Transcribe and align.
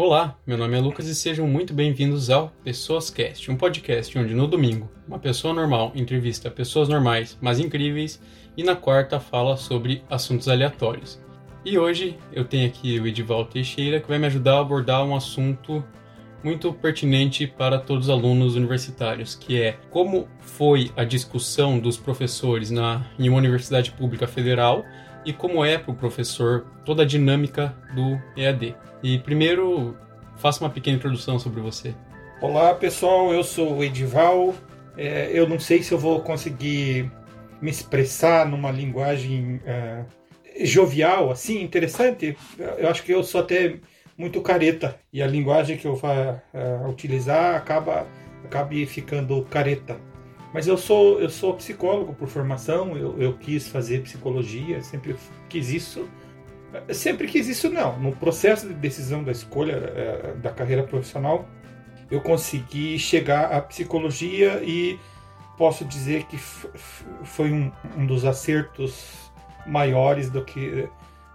Olá, 0.00 0.38
meu 0.46 0.56
nome 0.56 0.76
é 0.76 0.80
Lucas 0.80 1.08
e 1.08 1.14
sejam 1.14 1.48
muito 1.48 1.74
bem-vindos 1.74 2.30
ao 2.30 2.52
Pessoas 2.62 3.10
Cast, 3.10 3.50
um 3.50 3.56
podcast 3.56 4.16
onde 4.16 4.32
no 4.32 4.46
domingo 4.46 4.88
uma 5.08 5.18
pessoa 5.18 5.52
normal 5.52 5.90
entrevista 5.92 6.48
pessoas 6.48 6.88
normais, 6.88 7.36
mas 7.40 7.58
incríveis, 7.58 8.22
e 8.56 8.62
na 8.62 8.76
quarta 8.76 9.18
fala 9.18 9.56
sobre 9.56 10.04
assuntos 10.08 10.46
aleatórios. 10.46 11.20
E 11.64 11.76
hoje 11.76 12.16
eu 12.32 12.44
tenho 12.44 12.68
aqui 12.68 13.00
o 13.00 13.08
Edival 13.08 13.44
Teixeira 13.46 13.98
que 13.98 14.06
vai 14.06 14.20
me 14.20 14.28
ajudar 14.28 14.58
a 14.58 14.60
abordar 14.60 15.04
um 15.04 15.16
assunto 15.16 15.82
muito 16.44 16.72
pertinente 16.72 17.48
para 17.48 17.76
todos 17.76 18.06
os 18.06 18.10
alunos 18.10 18.54
universitários, 18.54 19.34
que 19.34 19.60
é 19.60 19.80
como 19.90 20.28
foi 20.38 20.92
a 20.96 21.02
discussão 21.02 21.76
dos 21.76 21.96
professores 21.96 22.70
na, 22.70 23.04
em 23.18 23.28
uma 23.28 23.38
universidade 23.38 23.90
pública 23.90 24.28
federal 24.28 24.84
e 25.28 25.32
como 25.34 25.62
é 25.62 25.76
para 25.76 25.92
o 25.92 25.94
professor 25.94 26.64
toda 26.86 27.02
a 27.02 27.06
dinâmica 27.06 27.76
do 27.94 28.18
EAD. 28.34 28.74
E 29.02 29.18
primeiro, 29.18 29.94
faça 30.38 30.64
uma 30.64 30.70
pequena 30.70 30.96
introdução 30.96 31.38
sobre 31.38 31.60
você. 31.60 31.94
Olá 32.40 32.74
pessoal, 32.74 33.30
eu 33.30 33.44
sou 33.44 33.76
o 33.76 33.84
Edival. 33.84 34.54
É, 34.96 35.30
eu 35.30 35.46
não 35.46 35.60
sei 35.60 35.82
se 35.82 35.92
eu 35.92 35.98
vou 35.98 36.22
conseguir 36.22 37.12
me 37.60 37.70
expressar 37.70 38.48
numa 38.48 38.70
linguagem 38.70 39.60
é, 39.66 40.04
jovial, 40.64 41.30
assim, 41.30 41.62
interessante. 41.62 42.34
Eu 42.78 42.88
acho 42.88 43.02
que 43.02 43.12
eu 43.12 43.22
sou 43.22 43.42
até 43.42 43.76
muito 44.16 44.40
careta 44.40 44.98
e 45.12 45.22
a 45.22 45.26
linguagem 45.26 45.76
que 45.76 45.86
eu 45.86 45.94
vou 45.94 46.10
é, 46.10 46.40
utilizar 46.88 47.54
acaba 47.54 48.06
acabe 48.46 48.86
ficando 48.86 49.42
careta. 49.50 50.00
Mas 50.52 50.66
eu 50.66 50.78
sou 50.78 51.20
eu 51.20 51.28
sou 51.28 51.54
psicólogo 51.54 52.14
por 52.14 52.28
formação. 52.28 52.96
Eu, 52.96 53.20
eu 53.20 53.32
quis 53.34 53.68
fazer 53.68 54.02
psicologia, 54.02 54.82
sempre 54.82 55.16
quis 55.48 55.70
isso 55.70 56.08
Sempre 56.92 57.26
quis 57.26 57.48
isso, 57.48 57.70
não. 57.70 57.98
No 57.98 58.12
processo 58.12 58.68
de 58.68 58.74
decisão 58.74 59.24
da 59.24 59.32
escolha 59.32 59.72
é, 59.72 60.34
da 60.36 60.50
carreira 60.50 60.82
profissional, 60.82 61.48
eu 62.10 62.20
consegui 62.20 62.98
chegar 62.98 63.52
à 63.52 63.60
psicologia 63.60 64.62
e 64.62 64.98
posso 65.56 65.84
dizer 65.84 66.24
que 66.24 66.36
foi 66.36 67.50
um, 67.50 67.72
um, 67.96 68.06
dos 68.06 68.24
acertos 68.24 69.30
maiores 69.66 70.30
do 70.30 70.44
que 70.44 70.88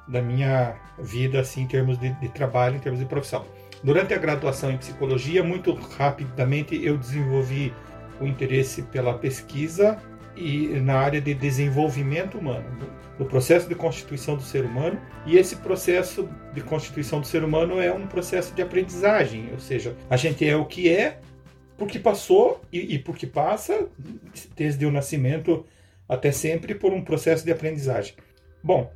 da 0.08 0.22
minha 0.22 0.76
vida, 1.00 1.40
assim, 1.40 1.62
em 1.62 1.68
termos 1.68 1.98
de, 1.98 2.12
de 2.14 2.30
trabalho, 2.30 2.76
em 2.76 2.80
termos 2.80 3.00
de 3.00 3.06
profissão. 3.06 3.46
Durante 3.84 4.14
a 4.14 4.18
graduação 4.18 4.72
em 4.72 4.78
psicologia, 4.78 5.44
muito 5.44 5.74
rapidamente 5.74 6.80
eu 6.84 6.98
desenvolvi 6.98 7.74
o 8.20 8.26
interesse 8.26 8.82
pela 8.84 9.18
pesquisa 9.18 9.98
e 10.36 10.68
na 10.80 10.96
área 10.96 11.22
de 11.22 11.34
desenvolvimento 11.34 12.38
humano, 12.38 12.66
do, 13.18 13.26
processo 13.26 13.68
de 13.68 13.76
constituição 13.76 14.36
do 14.36 14.42
ser 14.42 14.66
humano. 14.66 15.00
E 15.26 15.38
esse 15.38 15.58
processo 15.58 16.28
de 16.54 16.62
constituição 16.62 17.22
do 17.22 17.28
ser 17.28 17.44
humano 17.44 17.80
é 17.80 17.94
um 17.94 18.08
processo 18.08 18.54
de 18.54 18.62
aprendizagem, 18.62 19.50
ou 19.52 19.60
seja, 19.60 19.96
a 20.10 20.18
gente 20.18 20.48
é 20.48 20.56
o 20.56 20.66
que 20.66 20.90
é 20.90 21.20
porque 21.78 22.00
passou 22.00 22.62
e, 22.72 22.96
e 22.96 23.00
porque 23.00 23.28
passa 23.28 23.88
desde 24.56 24.86
o 24.86 24.92
nascimento 24.92 25.66
até 26.08 26.32
sempre 26.32 26.76
por 26.76 26.94
um 26.94 27.04
processo 27.04 27.44
de 27.46 27.52
aprendizagem. 27.52 28.14
Bom, 28.64 28.92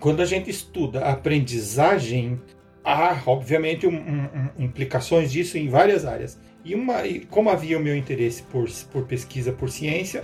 quando 0.00 0.20
a 0.20 0.24
gente 0.24 0.50
estuda 0.50 1.00
a 1.00 1.12
aprendizagem, 1.12 2.40
há 2.84 3.20
obviamente 3.26 3.86
um, 3.86 3.96
um, 3.96 4.48
implicações 4.58 5.32
disso 5.32 5.58
em 5.58 5.68
várias 5.68 6.04
áreas. 6.04 6.38
E, 6.64 6.74
uma, 6.74 7.06
e 7.06 7.20
como 7.26 7.50
havia 7.50 7.78
o 7.78 7.80
meu 7.80 7.96
interesse 7.96 8.42
por, 8.42 8.68
por 8.90 9.04
pesquisa, 9.04 9.52
por 9.52 9.70
ciência, 9.70 10.22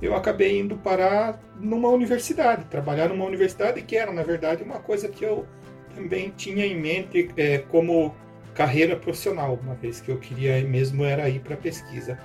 eu 0.00 0.14
acabei 0.14 0.58
indo 0.58 0.76
parar 0.76 1.40
numa 1.58 1.88
universidade, 1.88 2.64
trabalhar 2.66 3.08
numa 3.08 3.24
universidade 3.24 3.82
que 3.82 3.96
era, 3.96 4.12
na 4.12 4.22
verdade, 4.22 4.62
uma 4.62 4.78
coisa 4.78 5.08
que 5.08 5.24
eu 5.24 5.46
também 5.94 6.32
tinha 6.36 6.64
em 6.64 6.78
mente 6.78 7.30
é, 7.36 7.58
como 7.58 8.14
carreira 8.54 8.96
profissional, 8.96 9.58
uma 9.62 9.74
vez 9.74 10.00
que 10.00 10.10
eu 10.10 10.18
queria 10.18 10.62
mesmo 10.62 11.04
era 11.04 11.28
ir 11.28 11.40
para 11.40 11.56
pesquisa. 11.56 12.18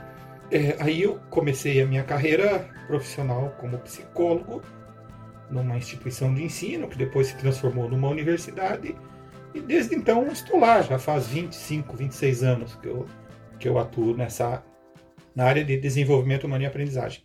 É, 0.52 0.76
aí 0.80 1.02
eu 1.02 1.20
comecei 1.30 1.81
a 1.81 1.86
minha 1.86 2.04
carreira 2.04 2.68
profissional 2.88 3.56
como 3.59 3.78
psicólogo 3.80 4.62
numa 5.50 5.78
instituição 5.78 6.34
de 6.34 6.44
ensino, 6.44 6.88
que 6.88 6.97
depois 6.97 7.28
se 7.28 7.38
transformou 7.38 7.90
numa 7.90 8.09
universidade, 8.09 8.96
e 9.53 9.62
desde 9.62 9.96
então 9.96 10.28
estou 10.28 10.59
lá, 10.59 10.81
já 10.81 10.97
faz 10.97 11.28
25, 11.28 11.96
26 11.96 12.44
anos 12.44 12.75
que 12.75 12.88
eu, 12.88 13.06
que 13.63 13.69
eu 13.69 13.79
atuo 13.79 14.13
nessa, 14.13 14.62
na 15.34 15.46
área 15.46 15.63
de 15.63 15.78
desenvolvimento 15.78 16.44
humano 16.44 16.63
e 16.63 16.68
aprendizagem. 16.68 17.24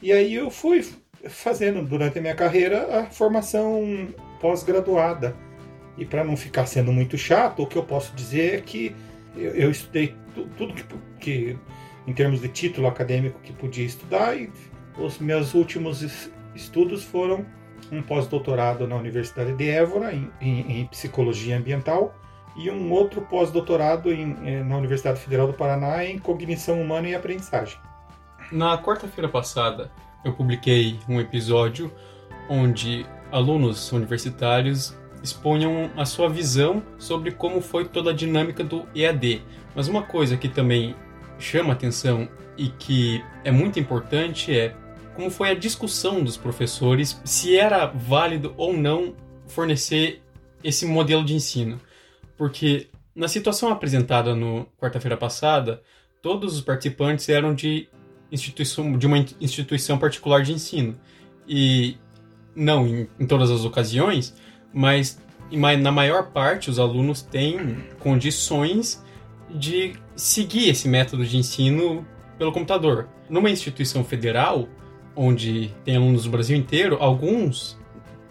E 0.00 0.12
aí 0.12 0.34
eu 0.34 0.50
fui 0.50 0.82
fazendo 1.28 1.82
durante 1.82 2.18
a 2.18 2.22
minha 2.22 2.34
carreira 2.34 3.00
a 3.00 3.04
formação 3.04 4.08
pós-graduada. 4.40 5.36
E 5.98 6.06
para 6.06 6.24
não 6.24 6.38
ficar 6.38 6.64
sendo 6.64 6.90
muito 6.90 7.18
chato, 7.18 7.62
o 7.62 7.66
que 7.66 7.76
eu 7.76 7.84
posso 7.84 8.16
dizer 8.16 8.54
é 8.54 8.60
que 8.62 8.96
eu, 9.36 9.50
eu 9.54 9.70
estudei 9.70 10.16
tudo 10.56 10.72
que, 10.72 10.84
que, 11.20 11.58
em 12.06 12.14
termos 12.14 12.40
de 12.40 12.48
título 12.48 12.86
acadêmico, 12.86 13.38
que 13.40 13.52
podia 13.52 13.84
estudar, 13.84 14.34
e 14.40 14.50
os 14.98 15.18
meus 15.18 15.52
últimos 15.52 16.30
estudos 16.54 17.04
foram 17.04 17.44
um 17.92 18.00
pós-doutorado 18.02 18.88
na 18.88 18.96
Universidade 18.96 19.52
de 19.52 19.68
Évora, 19.68 20.14
em, 20.14 20.30
em, 20.40 20.80
em 20.80 20.86
Psicologia 20.86 21.58
Ambiental, 21.58 22.18
e 22.56 22.70
um 22.70 22.92
outro 22.92 23.22
pós-doutorado 23.22 24.12
eh, 24.12 24.62
na 24.62 24.76
Universidade 24.76 25.20
Federal 25.20 25.46
do 25.46 25.54
Paraná 25.54 26.04
em 26.04 26.18
Cognição 26.18 26.80
Humana 26.80 27.08
e 27.08 27.14
Aprendizagem. 27.14 27.78
Na 28.52 28.78
quarta-feira 28.78 29.28
passada, 29.28 29.90
eu 30.24 30.32
publiquei 30.32 30.98
um 31.08 31.20
episódio 31.20 31.92
onde 32.48 33.06
alunos 33.32 33.90
universitários 33.92 34.96
expunham 35.22 35.90
a 35.96 36.04
sua 36.04 36.28
visão 36.28 36.82
sobre 36.98 37.32
como 37.32 37.60
foi 37.60 37.86
toda 37.86 38.10
a 38.10 38.14
dinâmica 38.14 38.62
do 38.62 38.86
EAD. 38.94 39.42
Mas 39.74 39.88
uma 39.88 40.02
coisa 40.02 40.36
que 40.36 40.48
também 40.48 40.94
chama 41.38 41.72
atenção 41.72 42.28
e 42.56 42.68
que 42.68 43.24
é 43.42 43.50
muito 43.50 43.80
importante 43.80 44.56
é 44.56 44.74
como 45.14 45.30
foi 45.30 45.50
a 45.50 45.54
discussão 45.54 46.22
dos 46.22 46.36
professores 46.36 47.20
se 47.24 47.56
era 47.56 47.86
válido 47.86 48.52
ou 48.56 48.72
não 48.72 49.14
fornecer 49.46 50.22
esse 50.62 50.86
modelo 50.86 51.24
de 51.24 51.34
ensino. 51.34 51.80
Porque 52.36 52.88
na 53.14 53.28
situação 53.28 53.70
apresentada 53.70 54.34
no 54.34 54.66
quarta-feira 54.78 55.16
passada, 55.16 55.82
todos 56.20 56.56
os 56.56 56.60
participantes 56.60 57.28
eram 57.28 57.54
de 57.54 57.88
instituição, 58.30 58.98
de 58.98 59.06
uma 59.06 59.18
instituição 59.40 59.98
particular 59.98 60.42
de 60.42 60.52
ensino. 60.52 60.98
E 61.46 61.96
não 62.54 62.86
em, 62.86 63.08
em 63.18 63.26
todas 63.26 63.50
as 63.50 63.64
ocasiões, 63.64 64.34
mas 64.72 65.20
na 65.80 65.92
maior 65.92 66.30
parte 66.32 66.70
os 66.70 66.78
alunos 66.78 67.22
têm 67.22 67.76
condições 68.00 69.04
de 69.50 69.94
seguir 70.16 70.70
esse 70.70 70.88
método 70.88 71.24
de 71.24 71.36
ensino 71.36 72.06
pelo 72.38 72.52
computador. 72.52 73.08
Numa 73.28 73.50
instituição 73.50 74.04
federal, 74.04 74.68
onde 75.14 75.72
tem 75.84 75.96
alunos 75.96 76.24
do 76.24 76.30
Brasil 76.30 76.56
inteiro, 76.56 76.96
alguns 77.00 77.78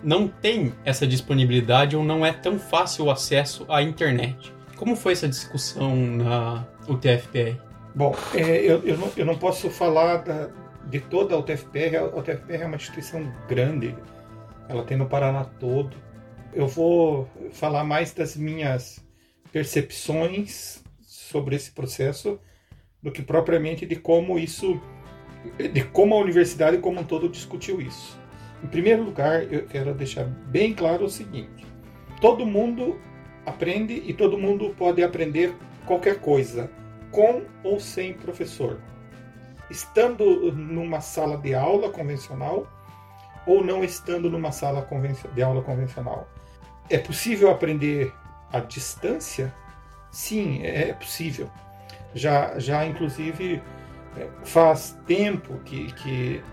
não 0.03 0.27
têm 0.27 0.73
essa 0.83 1.07
disponibilidade 1.07 1.95
ou 1.95 2.03
não 2.03 2.25
é 2.25 2.33
tão 2.33 2.59
fácil 2.59 3.05
o 3.05 3.11
acesso 3.11 3.65
à 3.69 3.81
internet. 3.81 4.53
Como 4.75 4.95
foi 4.95 5.13
essa 5.13 5.27
discussão 5.27 5.95
na 5.95 6.67
UTFPR? 6.87 7.57
Bom, 7.95 8.15
é, 8.33 8.57
eu, 8.59 8.83
eu, 8.83 8.97
não, 8.97 9.11
eu 9.15 9.25
não 9.25 9.37
posso 9.37 9.69
falar 9.69 10.17
da, 10.17 10.49
de 10.89 10.99
toda 10.99 11.35
a 11.35 11.37
UTFPR. 11.37 11.95
A 11.97 12.17
UTFPR 12.17 12.63
é 12.63 12.65
uma 12.65 12.75
instituição 12.75 13.31
grande, 13.47 13.95
ela 14.67 14.83
tem 14.83 14.97
no 14.97 15.05
Paraná 15.05 15.45
todo. 15.45 15.95
Eu 16.53 16.67
vou 16.67 17.29
falar 17.51 17.83
mais 17.83 18.13
das 18.13 18.35
minhas 18.35 19.03
percepções 19.51 20.83
sobre 21.01 21.55
esse 21.55 21.71
processo 21.71 22.39
do 23.01 23.11
que 23.11 23.21
propriamente 23.21 23.85
de 23.85 23.95
como 23.95 24.39
isso, 24.39 24.81
de 25.57 25.83
como 25.83 26.15
a 26.15 26.17
universidade 26.17 26.77
como 26.77 27.01
um 27.01 27.03
todo 27.03 27.29
discutiu 27.29 27.79
isso. 27.81 28.22
Em 28.63 28.67
primeiro 28.67 29.03
lugar, 29.03 29.43
eu 29.51 29.65
quero 29.65 29.93
deixar 29.93 30.23
bem 30.23 30.73
claro 30.73 31.05
o 31.05 31.09
seguinte: 31.09 31.65
todo 32.21 32.45
mundo 32.45 32.99
aprende 33.45 34.01
e 34.05 34.13
todo 34.13 34.37
mundo 34.37 34.73
pode 34.77 35.03
aprender 35.03 35.53
qualquer 35.85 36.19
coisa 36.19 36.71
com 37.11 37.43
ou 37.63 37.79
sem 37.79 38.13
professor, 38.13 38.79
estando 39.69 40.51
numa 40.53 41.01
sala 41.01 41.37
de 41.37 41.53
aula 41.53 41.89
convencional 41.89 42.67
ou 43.45 43.63
não 43.63 43.83
estando 43.83 44.29
numa 44.29 44.51
sala 44.51 44.87
de 45.35 45.43
aula 45.43 45.61
convencional. 45.61 46.27
É 46.89 46.97
possível 46.97 47.51
aprender 47.51 48.13
à 48.51 48.59
distância? 48.59 49.53
Sim, 50.11 50.63
é 50.63 50.93
possível. 50.93 51.49
Já, 52.13 52.57
já 52.59 52.85
inclusive, 52.85 53.61
é, 54.17 54.27
faz 54.43 54.97
tempo 55.05 55.59
que, 55.65 55.91
que, 55.93 56.43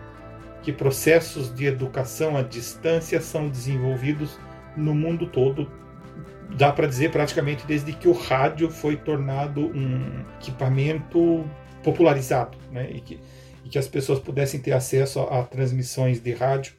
que 0.62 0.72
processos 0.72 1.54
de 1.54 1.66
educação 1.66 2.36
à 2.36 2.42
distância 2.42 3.20
são 3.20 3.48
desenvolvidos 3.48 4.38
no 4.76 4.94
mundo 4.94 5.26
todo 5.26 5.70
dá 6.56 6.72
para 6.72 6.86
dizer 6.86 7.10
praticamente 7.10 7.66
desde 7.66 7.92
que 7.92 8.08
o 8.08 8.12
rádio 8.12 8.70
foi 8.70 8.96
tornado 8.96 9.66
um 9.66 10.24
equipamento 10.40 11.44
popularizado, 11.82 12.58
né? 12.70 12.90
E 12.92 13.00
que, 13.00 13.20
e 13.64 13.68
que 13.68 13.78
as 13.78 13.88
pessoas 13.88 14.18
pudessem 14.18 14.60
ter 14.60 14.72
acesso 14.72 15.20
a, 15.20 15.40
a, 15.40 15.42
transmissões 15.44 16.20
de 16.20 16.32
rádio 16.32 16.74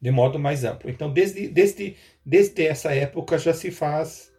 de 0.00 0.10
modo 0.10 0.38
mais 0.38 0.64
amplo. 0.64 0.90
Então, 0.90 1.12
desde, 1.12 1.48
desde, 1.48 1.96
desde 2.24 2.66
essa 2.66 2.94
época 2.94 3.38
já 3.38 3.52
se 3.52 3.70
faz 3.70 4.32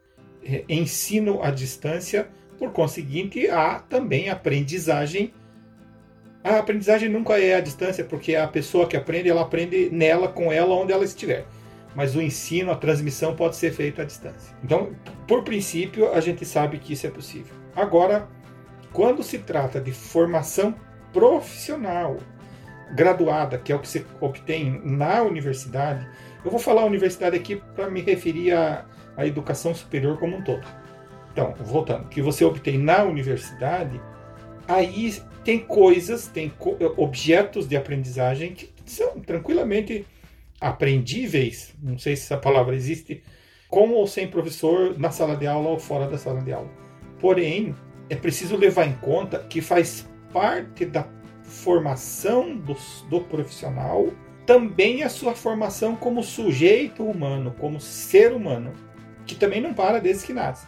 é, 0.44 0.64
ensino 0.70 1.42
à 1.42 1.52
distância, 1.52 2.30
por 2.58 2.72
conseguinte, 2.72 3.48
há 3.50 3.80
também 3.80 4.30
aprendizagem. 4.30 5.34
A 6.48 6.60
aprendizagem 6.60 7.10
nunca 7.10 7.38
é 7.38 7.56
à 7.56 7.60
distância, 7.60 8.06
porque 8.06 8.34
a 8.34 8.48
pessoa 8.48 8.88
que 8.88 8.96
aprende, 8.96 9.28
ela 9.28 9.42
aprende 9.42 9.90
nela, 9.92 10.30
com 10.30 10.50
ela, 10.50 10.74
onde 10.76 10.94
ela 10.94 11.04
estiver. 11.04 11.46
Mas 11.94 12.16
o 12.16 12.22
ensino, 12.22 12.72
a 12.72 12.76
transmissão 12.76 13.36
pode 13.36 13.58
ser 13.58 13.74
feita 13.74 14.04
à 14.04 14.06
distância. 14.06 14.56
Então, 14.64 14.92
por 15.28 15.44
princípio, 15.44 16.14
a 16.14 16.22
gente 16.22 16.46
sabe 16.46 16.78
que 16.78 16.94
isso 16.94 17.06
é 17.06 17.10
possível. 17.10 17.54
Agora, 17.76 18.30
quando 18.94 19.24
se 19.24 19.40
trata 19.40 19.82
de 19.82 19.92
formação 19.92 20.74
profissional, 21.12 22.16
graduada, 22.96 23.58
que 23.58 23.74
é 23.74 23.76
o 23.76 23.80
que 23.80 23.88
se 23.90 24.06
obtém 24.22 24.82
na 24.86 25.24
universidade, 25.24 26.08
eu 26.46 26.50
vou 26.50 26.62
falar 26.62 26.86
universidade 26.86 27.36
aqui 27.36 27.62
para 27.76 27.90
me 27.90 28.00
referir 28.00 28.54
à, 28.54 28.86
à 29.18 29.28
educação 29.28 29.76
superior 29.76 30.18
como 30.18 30.38
um 30.38 30.42
todo. 30.42 30.66
Então, 31.34 31.54
voltando, 31.60 32.08
que 32.08 32.22
você 32.22 32.46
obtém 32.46 32.78
na 32.78 33.04
universidade, 33.04 34.00
aí 34.66 35.14
tem 35.48 35.60
coisas, 35.60 36.28
tem 36.28 36.52
objetos 36.98 37.70
de 37.70 37.78
aprendizagem 37.78 38.54
que 38.54 38.70
são 38.86 39.18
tranquilamente 39.22 40.06
aprendíveis, 40.60 41.74
não 41.82 41.98
sei 41.98 42.18
se 42.18 42.24
essa 42.24 42.36
palavra 42.36 42.76
existe, 42.76 43.24
com 43.70 43.92
ou 43.92 44.06
sem 44.06 44.28
professor, 44.28 45.00
na 45.00 45.10
sala 45.10 45.38
de 45.38 45.48
aula 45.48 45.70
ou 45.70 45.80
fora 45.80 46.06
da 46.06 46.18
sala 46.18 46.42
de 46.42 46.52
aula. 46.52 46.70
Porém, 47.18 47.74
é 48.10 48.16
preciso 48.18 48.58
levar 48.58 48.88
em 48.88 48.96
conta 48.96 49.40
que 49.40 49.62
faz 49.62 50.06
parte 50.34 50.84
da 50.84 51.08
formação 51.44 52.58
do, 52.58 52.76
do 53.10 53.22
profissional 53.22 54.12
também 54.46 55.04
a 55.04 55.10
sua 55.10 55.34
formação 55.34 55.96
como 55.96 56.24
sujeito 56.24 57.06
humano, 57.06 57.56
como 57.58 57.80
ser 57.80 58.34
humano, 58.34 58.74
que 59.26 59.34
também 59.34 59.62
não 59.62 59.74
para 59.74 60.02
desde 60.02 60.26
que 60.26 60.34
nasce. 60.34 60.68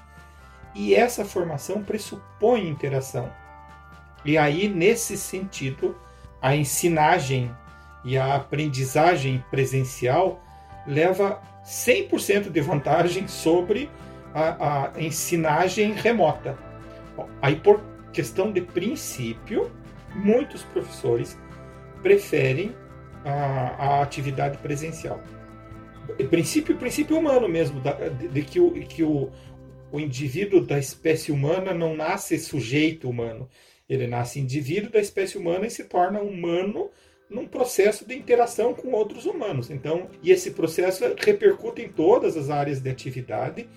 E 0.73 0.95
essa 0.95 1.25
formação 1.25 1.83
pressupõe 1.83 2.65
interação. 2.65 3.29
E 4.23 4.37
aí, 4.37 4.67
nesse 4.67 5.17
sentido, 5.17 5.95
a 6.41 6.55
ensinagem 6.55 7.51
e 8.03 8.17
a 8.17 8.35
aprendizagem 8.35 9.43
presencial 9.49 10.41
leva 10.87 11.41
100% 11.65 12.49
de 12.49 12.61
vantagem 12.61 13.27
sobre 13.27 13.89
a, 14.33 14.91
a 14.95 15.01
ensinagem 15.01 15.93
remota. 15.93 16.57
Aí, 17.41 17.55
por 17.55 17.81
questão 18.11 18.51
de 18.51 18.61
princípio, 18.61 19.71
muitos 20.15 20.63
professores 20.63 21.37
preferem 22.01 22.75
a, 23.25 23.31
a 23.31 24.01
atividade 24.01 24.57
presencial. 24.57 25.21
Princípio, 26.29 26.75
princípio 26.77 27.17
humano 27.17 27.47
mesmo, 27.47 27.81
de, 27.81 28.27
de 28.29 28.41
que, 28.41 28.59
o, 28.59 28.71
que 28.71 29.03
o, 29.03 29.29
o 29.91 29.99
indivíduo 29.99 30.61
da 30.65 30.79
espécie 30.79 31.31
humana 31.31 31.73
não 31.73 31.95
nasce 31.95 32.37
sujeito 32.39 33.09
humano. 33.09 33.47
Ele 33.89 34.07
nasce 34.07 34.39
indivíduo 34.39 34.91
da 34.91 34.99
espécie 34.99 35.37
humana 35.37 35.65
e 35.65 35.71
se 35.71 35.85
torna 35.85 36.21
humano 36.21 36.91
num 37.29 37.47
processo 37.47 38.05
de 38.05 38.15
interação 38.15 38.73
com 38.73 38.91
outros 38.91 39.25
humanos. 39.25 39.69
Então, 39.69 40.07
e 40.21 40.31
esse 40.31 40.51
processo 40.51 41.03
repercute 41.17 41.81
em 41.81 41.89
todas 41.89 42.37
as 42.37 42.49
áreas 42.49 42.81
de 42.81 42.89
atividade 42.89 43.67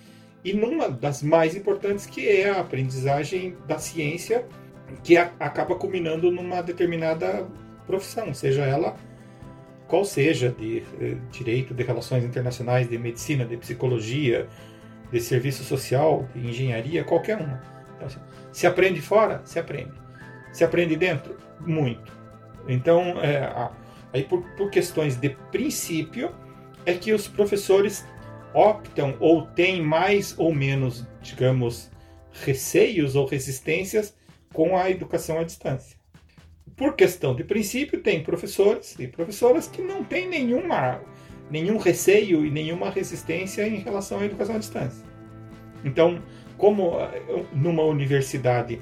e 0.43 0.53
numa 0.53 0.89
das 0.89 1.23
mais 1.23 1.55
importantes 1.55 2.05
que 2.05 2.27
é 2.27 2.49
a 2.49 2.59
aprendizagem 2.59 3.55
da 3.67 3.79
ciência, 3.79 4.45
que 5.03 5.15
a, 5.17 5.31
acaba 5.39 5.75
culminando 5.75 6.31
numa 6.31 6.61
determinada 6.61 7.47
profissão, 7.85 8.33
seja 8.33 8.63
ela 8.63 8.95
qual 9.87 10.03
seja, 10.03 10.49
de, 10.49 10.83
eh, 10.99 11.17
direito, 11.31 11.71
de 11.71 11.83
relações 11.83 12.23
internacionais, 12.23 12.89
de 12.89 12.97
medicina, 12.97 13.45
de 13.45 13.55
psicologia, 13.57 14.47
de 15.11 15.19
serviço 15.21 15.63
social, 15.63 16.27
de 16.33 16.47
engenharia, 16.47 17.03
qualquer 17.03 17.37
uma. 17.37 17.61
Então, 17.95 18.07
assim, 18.07 18.19
se 18.51 18.65
aprende 18.65 19.01
fora, 19.01 19.41
se 19.45 19.59
aprende. 19.59 20.02
Se 20.53 20.63
aprende 20.63 20.95
dentro, 20.95 21.37
muito. 21.59 22.13
Então, 22.67 23.21
é, 23.21 23.69
aí 24.13 24.23
por, 24.23 24.41
por 24.55 24.69
questões 24.69 25.17
de 25.17 25.31
princípio, 25.51 26.33
é 26.85 26.93
que 26.93 27.11
os 27.11 27.27
professores 27.27 28.05
optam 28.53 29.17
ou 29.19 29.47
têm 29.47 29.81
mais 29.81 30.33
ou 30.37 30.55
menos, 30.55 31.05
digamos, 31.21 31.91
receios 32.31 33.15
ou 33.15 33.25
resistências 33.25 34.15
com 34.53 34.77
a 34.77 34.89
educação 34.89 35.39
à 35.39 35.43
distância 35.43 36.03
por 36.75 36.95
questão 36.95 37.35
de 37.35 37.43
princípio, 37.43 38.01
tem 38.01 38.23
professores 38.23 38.97
e 38.99 39.07
professoras 39.07 39.67
que 39.67 39.81
não 39.81 40.03
têm 40.03 40.27
nenhuma, 40.27 41.01
nenhum 41.49 41.77
receio 41.77 42.45
e 42.45 42.49
nenhuma 42.49 42.89
resistência 42.89 43.67
em 43.67 43.77
relação 43.77 44.19
à 44.19 44.25
educação 44.25 44.55
à 44.55 44.59
distância. 44.59 45.05
Então, 45.83 46.21
como 46.57 46.99
eh, 46.99 47.45
numa 47.53 47.83
universidade 47.83 48.81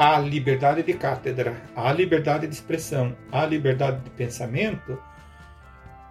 há 0.00 0.18
liberdade 0.18 0.82
de 0.82 0.94
cátedra, 0.94 1.60
há 1.76 1.92
liberdade 1.92 2.46
de 2.46 2.54
expressão, 2.54 3.14
há 3.30 3.44
liberdade 3.44 4.02
de 4.02 4.10
pensamento, 4.10 4.98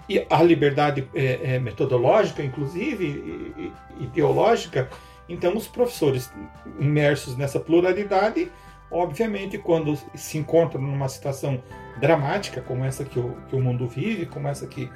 e 0.07 0.25
a 0.30 0.44
liberdade 0.44 1.07
é, 1.15 1.56
é, 1.56 1.59
metodológica, 1.59 2.44
inclusive, 2.44 3.06
e, 3.07 4.03
ideológica, 4.03 4.88
então 5.27 5.57
os 5.57 5.68
professores 5.68 6.31
imersos 6.80 7.36
nessa 7.36 7.59
pluralidade 7.59 8.51
Obviamente, 8.91 9.57
quando 9.57 9.95
se 10.15 10.38
encontra 10.38 10.80
numa 10.80 11.07
situação 11.07 11.62
dramática 12.00 12.59
como 12.62 12.83
essa 12.83 13.06
que 13.06 13.19
o, 13.19 13.35
que 13.47 13.56
o 13.56 13.62
mundo 13.62 13.88
vive, 13.88 14.25
como 14.25 14.47
essa 14.47 14.65
que, 14.65 14.89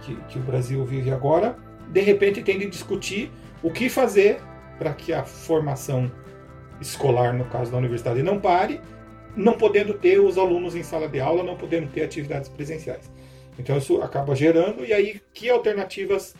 que, 0.00 0.16
que 0.28 0.38
o 0.38 0.42
Brasil 0.42 0.82
vive 0.86 1.10
agora, 1.10 1.56
de 1.88 2.00
repente 2.00 2.42
tem 2.42 2.58
de 2.58 2.66
discutir 2.66 3.30
o 3.62 3.70
que 3.70 3.90
fazer 3.90 4.40
para 4.78 4.94
que 4.94 5.12
a 5.12 5.22
formação 5.22 6.10
escolar, 6.80 7.32
no 7.32 7.44
caso 7.46 7.70
da 7.70 7.78
universidade, 7.78 8.22
não 8.22 8.40
pare, 8.40 8.80
não 9.36 9.54
podendo 9.54 9.94
ter 9.94 10.18
os 10.20 10.38
alunos 10.38 10.74
em 10.74 10.82
sala 10.82 11.08
de 11.08 11.20
aula, 11.20 11.42
não 11.42 11.56
podendo 11.56 11.88
ter 11.88 12.02
atividades 12.02 12.48
presenciais. 12.48 13.10
Então 13.58 13.76
isso 13.76 14.00
acaba 14.02 14.34
gerando, 14.34 14.84
e 14.84 14.92
aí 14.92 15.20
que 15.32 15.48
alternativas 15.48 16.34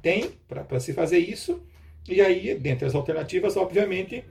tem 0.00 0.32
para 0.48 0.80
se 0.80 0.92
fazer 0.92 1.18
isso? 1.18 1.62
E 2.08 2.20
aí, 2.20 2.54
dentre 2.54 2.86
as 2.86 2.94
alternativas, 2.94 3.56
obviamente, 3.56 4.24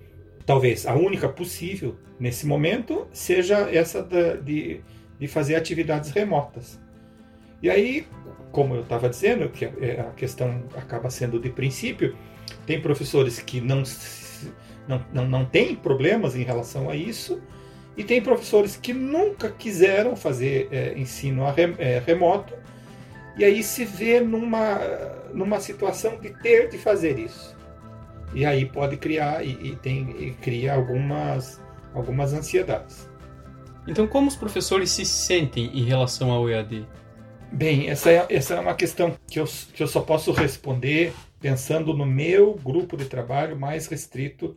talvez 0.45 0.85
a 0.85 0.93
única 0.93 1.29
possível 1.29 1.95
nesse 2.19 2.45
momento 2.45 3.07
seja 3.13 3.69
essa 3.71 4.03
de, 4.03 4.81
de 5.17 5.27
fazer 5.27 5.55
atividades 5.55 6.11
remotas. 6.11 6.79
E 7.63 7.69
aí, 7.69 8.05
como 8.51 8.75
eu 8.75 8.81
estava 8.81 9.07
dizendo, 9.07 9.47
que 9.49 9.65
a, 9.65 9.69
a 10.09 10.11
questão 10.11 10.63
acaba 10.75 11.09
sendo 11.09 11.39
de 11.39 11.49
princípio, 11.49 12.17
tem 12.65 12.81
professores 12.81 13.39
que 13.39 13.61
não, 13.61 13.83
não, 14.87 15.05
não, 15.13 15.27
não 15.27 15.45
têm 15.45 15.75
problemas 15.75 16.35
em 16.35 16.43
relação 16.43 16.89
a 16.89 16.95
isso, 16.95 17.41
e 17.95 18.03
tem 18.03 18.21
professores 18.21 18.77
que 18.77 18.93
nunca 18.93 19.49
quiseram 19.49 20.15
fazer 20.15 20.69
é, 20.71 20.97
ensino 20.97 21.43
rem, 21.51 21.75
é, 21.77 22.01
remoto, 22.05 22.53
e 23.37 23.43
aí 23.43 23.63
se 23.63 23.85
vê 23.85 24.19
numa, 24.19 24.79
numa 25.33 25.59
situação 25.59 26.19
de 26.19 26.29
ter 26.41 26.69
de 26.69 26.77
fazer 26.77 27.17
isso 27.17 27.55
e 28.33 28.45
aí 28.45 28.65
pode 28.65 28.97
criar 28.97 29.45
e, 29.45 29.71
e 29.71 29.75
tem 29.75 30.15
e 30.19 30.31
cria 30.31 30.73
algumas 30.73 31.61
algumas 31.93 32.33
ansiedades. 32.33 33.09
Então, 33.87 34.07
como 34.07 34.27
os 34.27 34.35
professores 34.35 34.91
se 34.91 35.05
sentem 35.05 35.65
em 35.73 35.83
relação 35.83 36.31
ao 36.31 36.49
EAD? 36.49 36.87
Bem, 37.51 37.89
essa 37.89 38.09
é, 38.09 38.25
essa 38.29 38.53
é 38.53 38.59
uma 38.59 38.75
questão 38.75 39.13
que 39.27 39.39
eu, 39.39 39.45
que 39.73 39.83
eu 39.83 39.87
só 39.87 39.99
posso 40.01 40.31
responder 40.31 41.13
pensando 41.41 41.93
no 41.93 42.05
meu 42.05 42.53
grupo 42.63 42.95
de 42.95 43.05
trabalho 43.05 43.59
mais 43.59 43.87
restrito, 43.87 44.55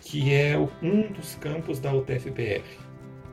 que 0.00 0.32
é 0.34 0.56
um 0.82 1.12
dos 1.12 1.34
campos 1.36 1.78
da 1.78 1.92
UTFPR. 1.92 2.64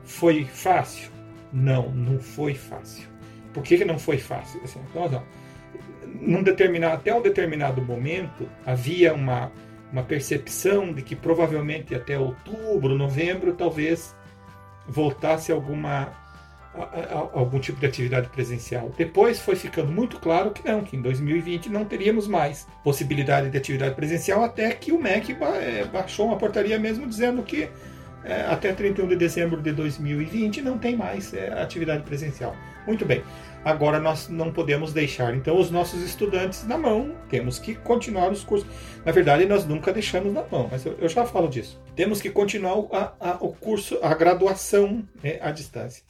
Foi 0.04 0.44
fácil? 0.44 1.10
Não, 1.52 1.90
não 1.90 2.18
foi 2.18 2.54
fácil. 2.54 3.08
Por 3.52 3.62
que, 3.62 3.78
que 3.78 3.84
não 3.84 3.98
foi 3.98 4.18
fácil? 4.18 4.60
Assim, 4.62 4.80
então, 4.90 5.08
não, 5.08 5.24
num 6.20 6.42
determinado, 6.42 6.94
até 6.94 7.14
um 7.14 7.22
determinado 7.22 7.82
momento, 7.82 8.48
havia 8.64 9.14
uma, 9.14 9.50
uma 9.92 10.02
percepção 10.02 10.92
de 10.92 11.02
que 11.02 11.16
provavelmente 11.16 11.94
até 11.94 12.18
outubro, 12.18 12.96
novembro, 12.96 13.54
talvez 13.54 14.14
voltasse 14.86 15.52
alguma 15.52 16.12
algum 17.32 17.58
tipo 17.58 17.80
de 17.80 17.86
atividade 17.86 18.28
presencial. 18.28 18.90
Depois 18.96 19.40
foi 19.40 19.56
ficando 19.56 19.90
muito 19.90 20.18
claro 20.18 20.50
que 20.50 20.66
não, 20.66 20.82
que 20.82 20.96
em 20.96 21.02
2020 21.02 21.68
não 21.68 21.84
teríamos 21.84 22.26
mais 22.26 22.66
possibilidade 22.84 23.50
de 23.50 23.58
atividade 23.58 23.94
presencial, 23.94 24.44
até 24.44 24.70
que 24.72 24.92
o 24.92 25.00
MEC 25.00 25.36
é, 25.40 25.84
baixou 25.84 26.26
uma 26.26 26.36
portaria 26.36 26.78
mesmo 26.78 27.06
dizendo 27.06 27.42
que 27.42 27.68
é, 28.24 28.42
até 28.42 28.72
31 28.72 29.08
de 29.08 29.16
dezembro 29.16 29.60
de 29.60 29.72
2020 29.72 30.60
não 30.62 30.76
tem 30.76 30.96
mais 30.96 31.32
é, 31.32 31.52
atividade 31.60 32.02
presencial. 32.02 32.54
Muito 32.86 33.04
bem. 33.04 33.22
Agora 33.64 33.98
nós 33.98 34.28
não 34.28 34.52
podemos 34.52 34.92
deixar 34.92 35.34
então 35.34 35.58
os 35.58 35.70
nossos 35.70 36.02
estudantes 36.02 36.66
na 36.66 36.78
mão, 36.78 37.14
temos 37.28 37.58
que 37.58 37.74
continuar 37.74 38.30
os 38.30 38.42
cursos. 38.42 38.68
Na 39.04 39.12
verdade, 39.12 39.44
nós 39.46 39.66
nunca 39.66 39.92
deixamos 39.92 40.32
na 40.32 40.42
mão, 40.50 40.68
mas 40.70 40.84
eu, 40.86 40.96
eu 40.98 41.08
já 41.08 41.26
falo 41.26 41.48
disso. 41.48 41.80
Temos 41.94 42.20
que 42.20 42.30
continuar 42.30 42.76
a, 42.92 43.12
a, 43.20 43.36
o 43.40 43.52
curso, 43.52 43.98
a 44.02 44.14
graduação 44.14 45.02
né, 45.22 45.38
à 45.42 45.50
distância. 45.50 46.02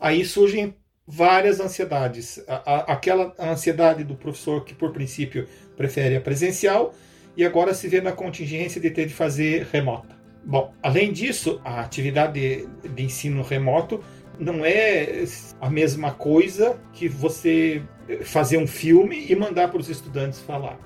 Aí 0.00 0.24
surgem 0.24 0.74
várias 1.06 1.60
ansiedades. 1.60 2.42
A, 2.48 2.92
aquela 2.92 3.34
ansiedade 3.38 4.02
do 4.04 4.14
professor 4.14 4.64
que, 4.64 4.74
por 4.74 4.92
princípio, 4.92 5.46
prefere 5.76 6.16
a 6.16 6.20
presencial 6.20 6.94
e 7.36 7.44
agora 7.44 7.74
se 7.74 7.86
vê 7.88 8.00
na 8.00 8.12
contingência 8.12 8.80
de 8.80 8.90
ter 8.90 9.06
de 9.06 9.14
fazer 9.14 9.68
remota. 9.70 10.18
Bom, 10.44 10.72
além 10.82 11.12
disso, 11.12 11.60
a 11.64 11.80
atividade 11.80 12.32
de, 12.32 12.88
de 12.88 13.02
ensino 13.04 13.42
remoto 13.42 14.02
não 14.38 14.64
é 14.64 15.24
a 15.60 15.68
mesma 15.68 16.12
coisa 16.12 16.80
que 16.92 17.06
você 17.06 17.82
fazer 18.22 18.56
um 18.56 18.66
filme 18.66 19.26
e 19.28 19.36
mandar 19.36 19.68
para 19.68 19.80
os 19.80 19.88
estudantes 19.88 20.40
falar. 20.40 20.78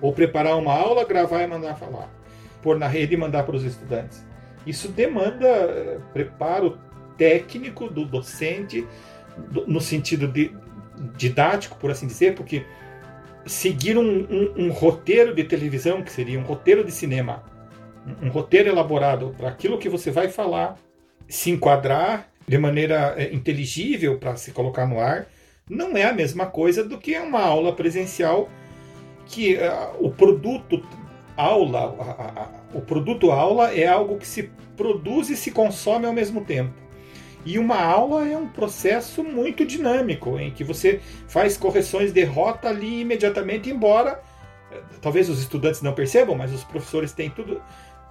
Ou 0.00 0.12
preparar 0.12 0.56
uma 0.56 0.72
aula, 0.72 1.04
gravar 1.04 1.42
e 1.42 1.46
mandar 1.46 1.74
falar. 1.76 2.08
Pôr 2.62 2.78
na 2.78 2.86
rede 2.86 3.14
e 3.14 3.16
mandar 3.16 3.42
para 3.44 3.56
os 3.56 3.64
estudantes. 3.64 4.24
Isso 4.64 4.88
demanda 4.88 5.46
eh, 5.46 5.98
preparo 6.12 6.78
técnico 7.22 7.88
do 7.88 8.04
docente, 8.04 8.84
no 9.68 9.80
sentido 9.80 10.26
de, 10.26 10.50
didático, 11.16 11.78
por 11.78 11.88
assim 11.88 12.08
dizer, 12.08 12.34
porque 12.34 12.64
seguir 13.46 13.96
um, 13.96 14.26
um, 14.28 14.66
um 14.66 14.72
roteiro 14.72 15.32
de 15.32 15.44
televisão, 15.44 16.02
que 16.02 16.10
seria 16.10 16.36
um 16.36 16.42
roteiro 16.42 16.84
de 16.84 16.90
cinema, 16.90 17.44
um 18.20 18.28
roteiro 18.28 18.68
elaborado 18.68 19.32
para 19.38 19.48
aquilo 19.48 19.78
que 19.78 19.88
você 19.88 20.10
vai 20.10 20.28
falar, 20.28 20.76
se 21.28 21.52
enquadrar 21.52 22.28
de 22.46 22.58
maneira 22.58 23.14
é, 23.16 23.32
inteligível 23.32 24.18
para 24.18 24.34
se 24.34 24.50
colocar 24.50 24.84
no 24.84 24.98
ar, 24.98 25.28
não 25.70 25.96
é 25.96 26.02
a 26.02 26.12
mesma 26.12 26.46
coisa 26.46 26.82
do 26.82 26.98
que 26.98 27.16
uma 27.16 27.40
aula 27.40 27.72
presencial 27.72 28.48
que 29.26 29.54
uh, 29.54 30.04
o 30.04 30.10
produto 30.10 30.84
aula, 31.36 31.94
a, 32.00 32.42
a, 32.42 32.48
o 32.74 32.80
produto 32.80 33.30
aula 33.30 33.72
é 33.72 33.86
algo 33.86 34.18
que 34.18 34.26
se 34.26 34.50
produz 34.76 35.30
e 35.30 35.36
se 35.36 35.52
consome 35.52 36.04
ao 36.04 36.12
mesmo 36.12 36.44
tempo. 36.44 36.81
E 37.44 37.58
uma 37.58 37.80
aula 37.80 38.28
é 38.28 38.36
um 38.36 38.48
processo 38.48 39.24
muito 39.24 39.64
dinâmico, 39.64 40.38
em 40.38 40.50
que 40.50 40.62
você 40.62 41.00
faz 41.26 41.56
correções 41.56 42.12
de 42.12 42.24
rota 42.24 42.68
ali 42.68 43.00
imediatamente, 43.00 43.70
embora 43.70 44.22
eh, 44.70 44.80
talvez 45.00 45.28
os 45.28 45.40
estudantes 45.40 45.82
não 45.82 45.92
percebam, 45.92 46.36
mas 46.36 46.52
os 46.52 46.62
professores 46.62 47.12
têm 47.12 47.30
tudo 47.30 47.60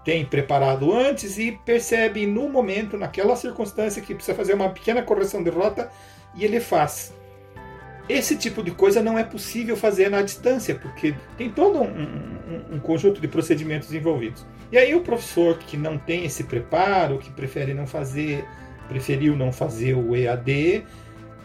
têm 0.03 0.25
preparado 0.25 0.91
antes 0.93 1.37
e 1.37 1.51
percebem 1.63 2.25
no 2.25 2.49
momento, 2.49 2.97
naquela 2.97 3.35
circunstância, 3.35 4.01
que 4.01 4.15
precisa 4.15 4.35
fazer 4.35 4.53
uma 4.53 4.69
pequena 4.69 5.01
correção 5.01 5.43
de 5.43 5.49
rota 5.49 5.91
e 6.35 6.43
ele 6.43 6.59
faz. 6.59 7.13
Esse 8.09 8.35
tipo 8.35 8.63
de 8.63 8.71
coisa 8.71 9.01
não 9.01 9.17
é 9.17 9.23
possível 9.23 9.77
fazer 9.77 10.09
na 10.09 10.21
distância, 10.21 10.75
porque 10.75 11.15
tem 11.37 11.49
todo 11.49 11.79
um, 11.79 11.87
um, 11.87 12.75
um, 12.75 12.79
conjunto 12.79 13.21
de 13.21 13.27
procedimentos 13.27 13.93
envolvidos. 13.93 14.45
E 14.71 14.77
aí 14.77 14.93
o 14.95 15.01
professor 15.01 15.57
que 15.59 15.77
não 15.77 15.97
tem 15.97 16.25
esse 16.25 16.43
preparo, 16.43 17.19
que 17.19 17.29
prefere 17.29 17.73
não 17.73 17.85
fazer, 17.85 18.43
preferiu 18.91 19.37
não 19.37 19.53
fazer 19.53 19.93
o 19.93 20.13
EAD, 20.13 20.83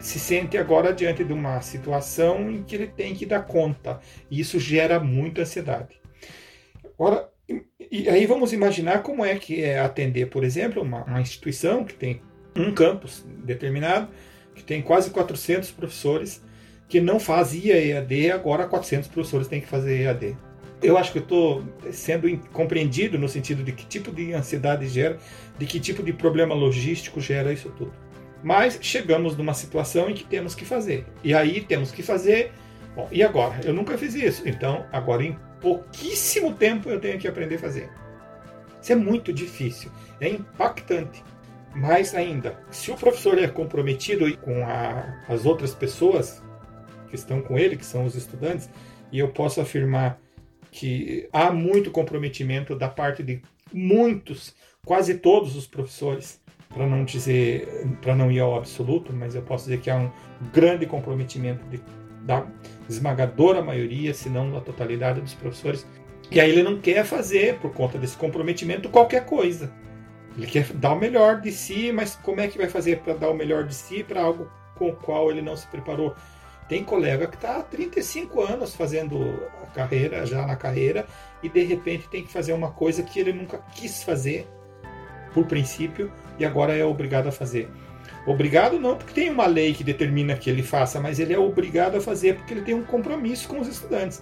se 0.01 0.19
sente 0.19 0.57
agora 0.57 0.93
diante 0.93 1.23
de 1.23 1.31
uma 1.31 1.61
situação 1.61 2.51
em 2.51 2.61
que 2.61 2.75
ele 2.75 2.87
tem 2.87 3.15
que 3.15 3.25
dar 3.25 3.45
conta. 3.45 4.01
E 4.29 4.41
isso 4.41 4.59
gera 4.59 4.99
muita 4.99 5.43
ansiedade. 5.43 5.95
Agora, 6.99 7.29
e 7.89 8.09
aí 8.09 8.25
vamos 8.25 8.51
imaginar 8.51 9.01
como 9.01 9.23
é 9.23 9.39
que 9.39 9.63
é 9.63 9.79
atender, 9.79 10.29
por 10.29 10.43
exemplo, 10.43 10.81
uma, 10.81 11.05
uma 11.05 11.21
instituição 11.21 11.85
que 11.85 11.93
tem 11.93 12.21
um 12.53 12.73
campus 12.73 13.25
determinado, 13.45 14.09
que 14.53 14.63
tem 14.63 14.81
quase 14.81 15.09
400 15.11 15.71
professores, 15.71 16.43
que 16.89 16.99
não 16.99 17.17
fazia 17.17 17.81
EAD, 17.81 18.31
agora 18.31 18.67
400 18.67 19.07
professores 19.07 19.47
têm 19.47 19.61
que 19.61 19.67
fazer 19.67 20.01
EAD. 20.01 20.37
Eu 20.81 20.97
acho 20.97 21.11
que 21.11 21.19
estou 21.19 21.63
sendo 21.91 22.37
compreendido 22.51 23.17
no 23.17 23.27
sentido 23.27 23.63
de 23.63 23.71
que 23.71 23.85
tipo 23.85 24.11
de 24.11 24.33
ansiedade 24.33 24.87
gera, 24.87 25.17
de 25.57 25.65
que 25.65 25.79
tipo 25.79 26.03
de 26.03 26.13
problema 26.13 26.53
logístico 26.53 27.19
gera 27.19 27.51
isso 27.51 27.69
tudo. 27.77 27.93
Mas 28.43 28.77
chegamos 28.81 29.35
numa 29.35 29.53
situação 29.53 30.09
em 30.09 30.13
que 30.13 30.23
temos 30.23 30.53
que 30.53 30.63
fazer. 30.63 31.05
E 31.23 31.33
aí 31.33 31.61
temos 31.61 31.91
que 31.91 32.03
fazer. 32.03 32.51
Bom, 32.95 33.07
e 33.11 33.23
agora? 33.23 33.59
Eu 33.63 33.73
nunca 33.73 33.97
fiz 33.97 34.13
isso. 34.13 34.47
Então, 34.47 34.85
agora 34.91 35.23
em 35.23 35.37
pouquíssimo 35.59 36.53
tempo 36.53 36.89
eu 36.89 36.99
tenho 36.99 37.17
que 37.17 37.27
aprender 37.27 37.55
a 37.55 37.59
fazer. 37.59 37.89
Isso 38.81 38.91
é 38.93 38.95
muito 38.95 39.33
difícil, 39.33 39.91
é 40.21 40.29
impactante. 40.29 41.23
Mais 41.75 42.15
ainda, 42.15 42.57
se 42.71 42.89
o 42.89 42.95
professor 42.95 43.37
é 43.37 43.47
comprometido 43.47 44.35
com 44.37 44.65
a, 44.65 45.23
as 45.27 45.45
outras 45.45 45.73
pessoas 45.73 46.41
que 47.09 47.15
estão 47.15 47.41
com 47.41 47.57
ele, 47.57 47.75
que 47.75 47.85
são 47.85 48.05
os 48.05 48.15
estudantes, 48.15 48.69
e 49.11 49.19
eu 49.19 49.29
posso 49.29 49.61
afirmar 49.61 50.19
que 50.71 51.27
há 51.31 51.51
muito 51.51 51.91
comprometimento 51.91 52.75
da 52.75 52.87
parte 52.87 53.23
de 53.23 53.41
muitos, 53.73 54.55
quase 54.85 55.15
todos 55.15 55.55
os 55.55 55.67
professores, 55.67 56.41
para 56.69 56.85
não 56.85 57.03
dizer, 57.03 57.67
para 58.01 58.15
não 58.15 58.31
ir 58.31 58.39
ao 58.39 58.55
absoluto, 58.55 59.13
mas 59.13 59.35
eu 59.35 59.41
posso 59.41 59.65
dizer 59.65 59.79
que 59.81 59.89
há 59.89 59.97
um 59.97 60.11
grande 60.53 60.85
comprometimento 60.85 61.65
de, 61.67 61.81
da 62.23 62.45
esmagadora 62.89 63.61
maioria, 63.61 64.13
se 64.13 64.29
não 64.29 64.51
da 64.51 64.61
totalidade 64.61 65.21
dos 65.21 65.33
professores. 65.33 65.85
E 66.29 66.39
aí 66.39 66.51
ele 66.51 66.63
não 66.63 66.79
quer 66.79 67.05
fazer, 67.05 67.57
por 67.59 67.73
conta 67.73 67.97
desse 67.97 68.17
comprometimento, 68.17 68.89
qualquer 68.89 69.25
coisa. 69.25 69.71
Ele 70.37 70.45
quer 70.45 70.65
dar 70.73 70.93
o 70.93 70.99
melhor 70.99 71.41
de 71.41 71.51
si, 71.51 71.91
mas 71.91 72.15
como 72.15 72.41
é 72.41 72.47
que 72.47 72.57
vai 72.57 72.67
fazer 72.67 72.99
para 72.99 73.13
dar 73.13 73.29
o 73.29 73.33
melhor 73.33 73.63
de 73.63 73.73
si 73.73 74.03
para 74.03 74.21
algo 74.21 74.51
com 74.75 74.89
o 74.89 74.95
qual 74.95 75.31
ele 75.31 75.41
não 75.41 75.55
se 75.55 75.65
preparou? 75.67 76.13
Tem 76.67 76.83
colega 76.83 77.27
que 77.27 77.35
está 77.35 77.57
há 77.57 77.63
35 77.63 78.41
anos 78.41 78.75
fazendo 78.75 79.17
a 79.63 79.67
carreira, 79.67 80.25
já 80.25 80.45
na 80.45 80.55
carreira, 80.55 81.05
e 81.41 81.47
de 81.47 81.63
repente 81.63 82.09
tem 82.09 82.23
que 82.23 82.31
fazer 82.31 82.53
uma 82.53 82.71
coisa 82.71 83.03
que 83.03 83.19
ele 83.19 83.31
nunca 83.31 83.57
quis 83.73 84.03
fazer, 84.03 84.45
por 85.33 85.45
princípio, 85.45 86.11
e 86.37 86.45
agora 86.45 86.75
é 86.75 86.83
obrigado 86.83 87.27
a 87.27 87.31
fazer. 87.31 87.69
Obrigado 88.25 88.77
não 88.77 88.97
porque 88.97 89.13
tem 89.13 89.29
uma 89.29 89.45
lei 89.45 89.73
que 89.73 89.83
determina 89.83 90.35
que 90.35 90.49
ele 90.49 90.61
faça, 90.61 90.99
mas 90.99 91.19
ele 91.19 91.33
é 91.33 91.39
obrigado 91.39 91.95
a 91.95 92.01
fazer 92.01 92.35
porque 92.35 92.53
ele 92.53 92.61
tem 92.61 92.75
um 92.75 92.83
compromisso 92.83 93.47
com 93.47 93.59
os 93.59 93.67
estudantes. 93.69 94.21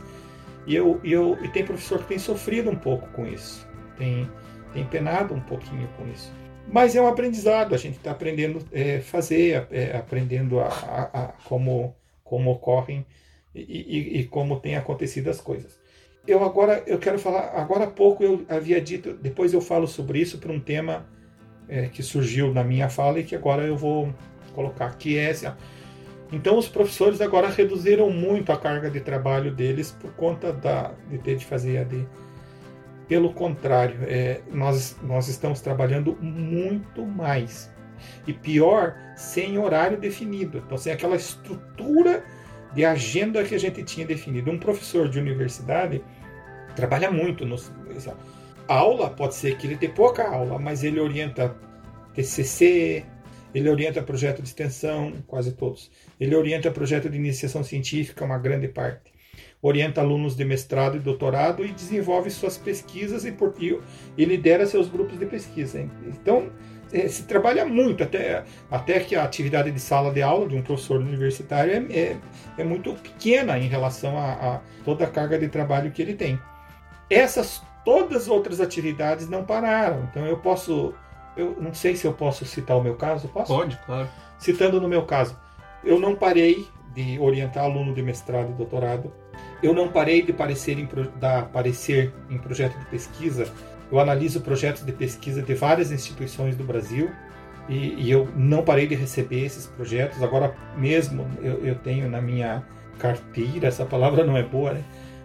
E, 0.67 0.75
eu, 0.75 0.99
e, 1.03 1.11
eu, 1.11 1.37
e 1.43 1.49
tem 1.49 1.65
professor 1.65 1.99
que 1.99 2.09
tem 2.09 2.19
sofrido 2.19 2.69
um 2.69 2.75
pouco 2.75 3.07
com 3.09 3.25
isso, 3.25 3.67
tem, 3.97 4.29
tem 4.73 4.85
penado 4.85 5.33
um 5.33 5.39
pouquinho 5.39 5.87
com 5.97 6.07
isso. 6.07 6.31
Mas 6.67 6.95
é 6.95 7.01
um 7.01 7.07
aprendizado, 7.07 7.73
a 7.73 7.77
gente 7.77 7.97
está 7.97 8.11
aprendendo 8.11 8.59
a 8.73 8.79
é, 8.79 8.99
fazer, 8.99 9.67
é, 9.71 9.97
aprendendo 9.97 10.59
a, 10.59 10.67
a, 10.67 11.23
a 11.23 11.27
como 11.43 11.95
como 12.25 12.51
ocorrem 12.51 13.05
e, 13.53 13.61
e, 13.61 14.19
e, 14.19 14.23
como 14.25 14.59
tem 14.59 14.75
acontecido 14.75 15.29
as 15.29 15.39
coisas. 15.39 15.79
Eu 16.27 16.43
agora 16.43 16.83
eu 16.85 16.97
quero 16.97 17.17
falar 17.19 17.51
agora 17.55 17.85
há 17.85 17.89
pouco 17.89 18.23
eu 18.23 18.43
havia 18.49 18.81
dito 18.81 19.13
depois 19.13 19.53
eu 19.53 19.61
falo 19.61 19.87
sobre 19.87 20.19
isso 20.19 20.39
para 20.39 20.51
um 20.51 20.59
tema 20.59 21.05
é, 21.69 21.87
que 21.87 22.03
surgiu 22.03 22.51
na 22.51 22.63
minha 22.63 22.89
fala 22.89 23.19
e 23.19 23.23
que 23.23 23.35
agora 23.35 23.63
eu 23.63 23.77
vou 23.77 24.13
colocar 24.53 24.97
que 24.97 25.17
é 25.17 25.29
essa. 25.29 25.55
Então 26.31 26.57
os 26.57 26.67
professores 26.67 27.21
agora 27.21 27.47
reduziram 27.47 28.09
muito 28.09 28.51
a 28.51 28.57
carga 28.57 28.89
de 28.89 28.99
trabalho 28.99 29.53
deles 29.53 29.91
por 29.91 30.11
conta 30.13 30.51
da, 30.51 30.93
de 31.09 31.19
ter 31.19 31.37
de 31.37 31.45
fazer 31.45 31.77
AD. 31.77 32.05
Pelo 33.07 33.31
contrário, 33.31 33.99
é, 34.07 34.41
nós, 34.51 34.97
nós 35.03 35.27
estamos 35.27 35.61
trabalhando 35.61 36.17
muito 36.19 37.05
mais 37.05 37.71
e 38.27 38.33
pior, 38.33 38.95
sem 39.15 39.57
horário 39.57 39.97
definido. 39.97 40.61
Então, 40.65 40.77
sem 40.77 40.91
aquela 40.91 41.15
estrutura 41.15 42.23
de 42.73 42.83
agenda 42.83 43.43
que 43.43 43.55
a 43.55 43.57
gente 43.57 43.83
tinha 43.83 44.05
definido. 44.05 44.51
Um 44.51 44.59
professor 44.59 45.07
de 45.07 45.17
universidade 45.17 46.03
trabalha 46.75 47.09
muito. 47.09 47.45
No, 47.45 47.55
aula, 48.67 49.09
pode 49.09 49.35
ser 49.35 49.57
que 49.57 49.65
ele 49.65 49.77
tenha 49.77 49.93
pouca 49.93 50.27
aula, 50.27 50.59
mas 50.59 50.83
ele 50.83 50.99
orienta 50.99 51.55
TCC, 52.13 53.05
ele 53.53 53.69
orienta 53.69 54.01
projeto 54.01 54.41
de 54.41 54.49
extensão, 54.49 55.13
quase 55.25 55.53
todos. 55.53 55.89
Ele 56.19 56.35
orienta 56.35 56.69
projeto 56.69 57.09
de 57.09 57.15
iniciação 57.17 57.63
científica, 57.63 58.25
uma 58.25 58.37
grande 58.37 58.67
parte. 58.67 59.13
Orienta 59.61 60.01
alunos 60.01 60.35
de 60.35 60.43
mestrado 60.43 60.97
e 60.97 60.99
doutorado 60.99 61.65
e 61.65 61.71
desenvolve 61.71 62.29
suas 62.29 62.57
pesquisas 62.57 63.25
e, 63.25 63.33
e 64.17 64.25
lidera 64.25 64.65
seus 64.67 64.89
grupos 64.89 65.17
de 65.17 65.25
pesquisa. 65.25 65.79
Então, 66.05 66.51
se 67.09 67.23
trabalha 67.23 67.65
muito, 67.65 68.03
até, 68.03 68.43
até 68.69 68.99
que 68.99 69.15
a 69.15 69.23
atividade 69.23 69.71
de 69.71 69.79
sala 69.79 70.11
de 70.11 70.21
aula 70.21 70.47
de 70.47 70.55
um 70.55 70.61
professor 70.61 70.99
universitário 70.99 71.73
é, 71.73 71.97
é, 71.97 72.17
é 72.57 72.63
muito 72.63 72.93
pequena 72.93 73.57
em 73.57 73.67
relação 73.67 74.17
a, 74.17 74.31
a, 74.33 74.59
toda 74.83 75.03
a 75.03 75.09
carga 75.09 75.37
de 75.37 75.47
trabalho 75.47 75.91
que 75.91 76.01
ele 76.01 76.13
tem. 76.13 76.39
Essas 77.09 77.61
todas 77.83 78.23
as 78.23 78.27
outras 78.27 78.59
atividades 78.59 79.29
não 79.29 79.43
pararam, 79.43 80.07
então 80.09 80.25
eu 80.25 80.37
posso, 80.37 80.93
eu 81.37 81.55
não 81.59 81.73
sei 81.73 81.95
se 81.95 82.05
eu 82.05 82.13
posso 82.13 82.45
citar 82.45 82.77
o 82.77 82.81
meu 82.81 82.95
caso, 82.95 83.27
posso? 83.27 83.53
Pode, 83.53 83.77
claro. 83.85 84.09
Citando 84.39 84.81
no 84.81 84.87
meu 84.87 85.05
caso, 85.05 85.37
eu 85.83 85.99
não 85.99 86.15
parei 86.15 86.67
de 86.93 87.19
orientar 87.19 87.65
aluno 87.65 87.93
de 87.93 88.01
mestrado 88.01 88.49
e 88.49 88.53
doutorado, 88.53 89.13
eu 89.61 89.73
não 89.73 89.89
parei 89.89 90.21
de 90.21 90.33
parecer 90.33 90.79
em, 90.79 90.87
dar 91.17 91.47
parecer 91.49 92.13
em 92.29 92.37
projeto 92.37 92.77
de 92.79 92.85
pesquisa 92.85 93.51
eu 93.91 93.99
analiso 93.99 94.41
projetos 94.41 94.83
de 94.83 94.91
pesquisa 94.91 95.41
de 95.41 95.53
várias 95.53 95.91
instituições 95.91 96.55
do 96.55 96.63
Brasil 96.63 97.09
e, 97.69 98.03
e 98.03 98.11
eu 98.11 98.27
não 98.35 98.63
parei 98.63 98.87
de 98.87 98.95
receber 98.95 99.45
esses 99.45 99.67
projetos. 99.67 100.21
Agora 100.21 100.55
mesmo 100.77 101.27
eu, 101.41 101.65
eu, 101.65 101.75
tenho 101.75 102.09
na 102.09 102.21
minha 102.21 102.63
carteira, 102.97 103.67
essa 103.67 103.85
palavra 103.85 104.23
não 104.23 104.37
é 104.37 104.43
boa, 104.43 104.73
né? 104.73 104.83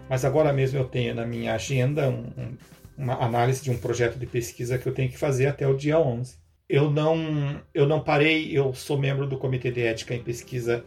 mas 0.09 0.25
agora 0.25 0.51
mesmo 0.51 0.77
eu 0.77 0.85
tenho 0.85 1.15
na 1.15 1.25
minha 1.25 1.53
agenda 1.55 2.09
um, 2.09 2.25
um, 2.37 2.57
uma 2.97 3.15
análise 3.23 3.63
de 3.63 3.71
um 3.71 3.77
projeto 3.77 4.17
de 4.17 4.25
pesquisa 4.25 4.77
que 4.77 4.87
eu 4.87 4.93
tenho 4.93 5.09
que 5.09 5.17
fazer 5.17 5.47
até 5.47 5.67
o 5.67 5.75
dia 5.75 5.99
11. 5.99 6.35
Eu 6.69 6.89
não, 6.89 7.61
eu 7.73 7.85
não 7.85 7.99
parei, 7.99 8.57
eu 8.57 8.73
sou 8.73 8.97
membro 8.97 9.27
do 9.27 9.37
Comitê 9.37 9.71
de 9.71 9.81
Ética 9.81 10.15
em 10.15 10.23
Pesquisa 10.23 10.83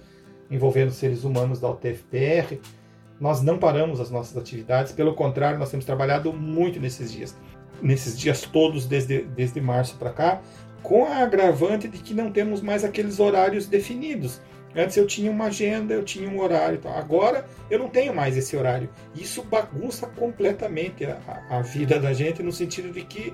envolvendo 0.50 0.90
seres 0.90 1.24
humanos 1.24 1.60
da 1.60 1.70
UTFPR 1.70 2.58
nós 3.20 3.42
não 3.42 3.58
paramos 3.58 4.00
as 4.00 4.10
nossas 4.10 4.36
atividades, 4.36 4.92
pelo 4.92 5.14
contrário, 5.14 5.58
nós 5.58 5.70
temos 5.70 5.84
trabalhado 5.84 6.32
muito 6.32 6.80
nesses 6.80 7.12
dias. 7.12 7.36
Nesses 7.82 8.18
dias 8.18 8.42
todos, 8.42 8.86
desde, 8.86 9.22
desde 9.22 9.60
março 9.60 9.96
para 9.96 10.10
cá, 10.10 10.40
com 10.82 11.06
a 11.06 11.16
agravante 11.18 11.88
de 11.88 11.98
que 11.98 12.14
não 12.14 12.30
temos 12.30 12.60
mais 12.60 12.84
aqueles 12.84 13.18
horários 13.18 13.66
definidos. 13.66 14.40
Antes 14.76 14.96
eu 14.96 15.06
tinha 15.06 15.30
uma 15.30 15.46
agenda, 15.46 15.94
eu 15.94 16.02
tinha 16.02 16.28
um 16.28 16.40
horário. 16.40 16.80
Agora 16.96 17.46
eu 17.70 17.78
não 17.78 17.88
tenho 17.88 18.14
mais 18.14 18.36
esse 18.36 18.56
horário. 18.56 18.90
Isso 19.14 19.42
bagunça 19.42 20.06
completamente 20.06 21.04
a, 21.04 21.18
a 21.48 21.62
vida 21.62 21.98
da 21.98 22.12
gente, 22.12 22.42
no 22.42 22.52
sentido 22.52 22.92
de 22.92 23.02
que 23.02 23.32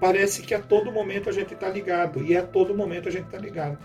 parece 0.00 0.42
que 0.42 0.52
a 0.52 0.58
todo 0.58 0.90
momento 0.90 1.28
a 1.28 1.32
gente 1.32 1.54
está 1.54 1.68
ligado. 1.68 2.24
E 2.24 2.36
a 2.36 2.42
todo 2.42 2.74
momento 2.74 3.08
a 3.08 3.12
gente 3.12 3.26
está 3.26 3.38
ligado. 3.38 3.78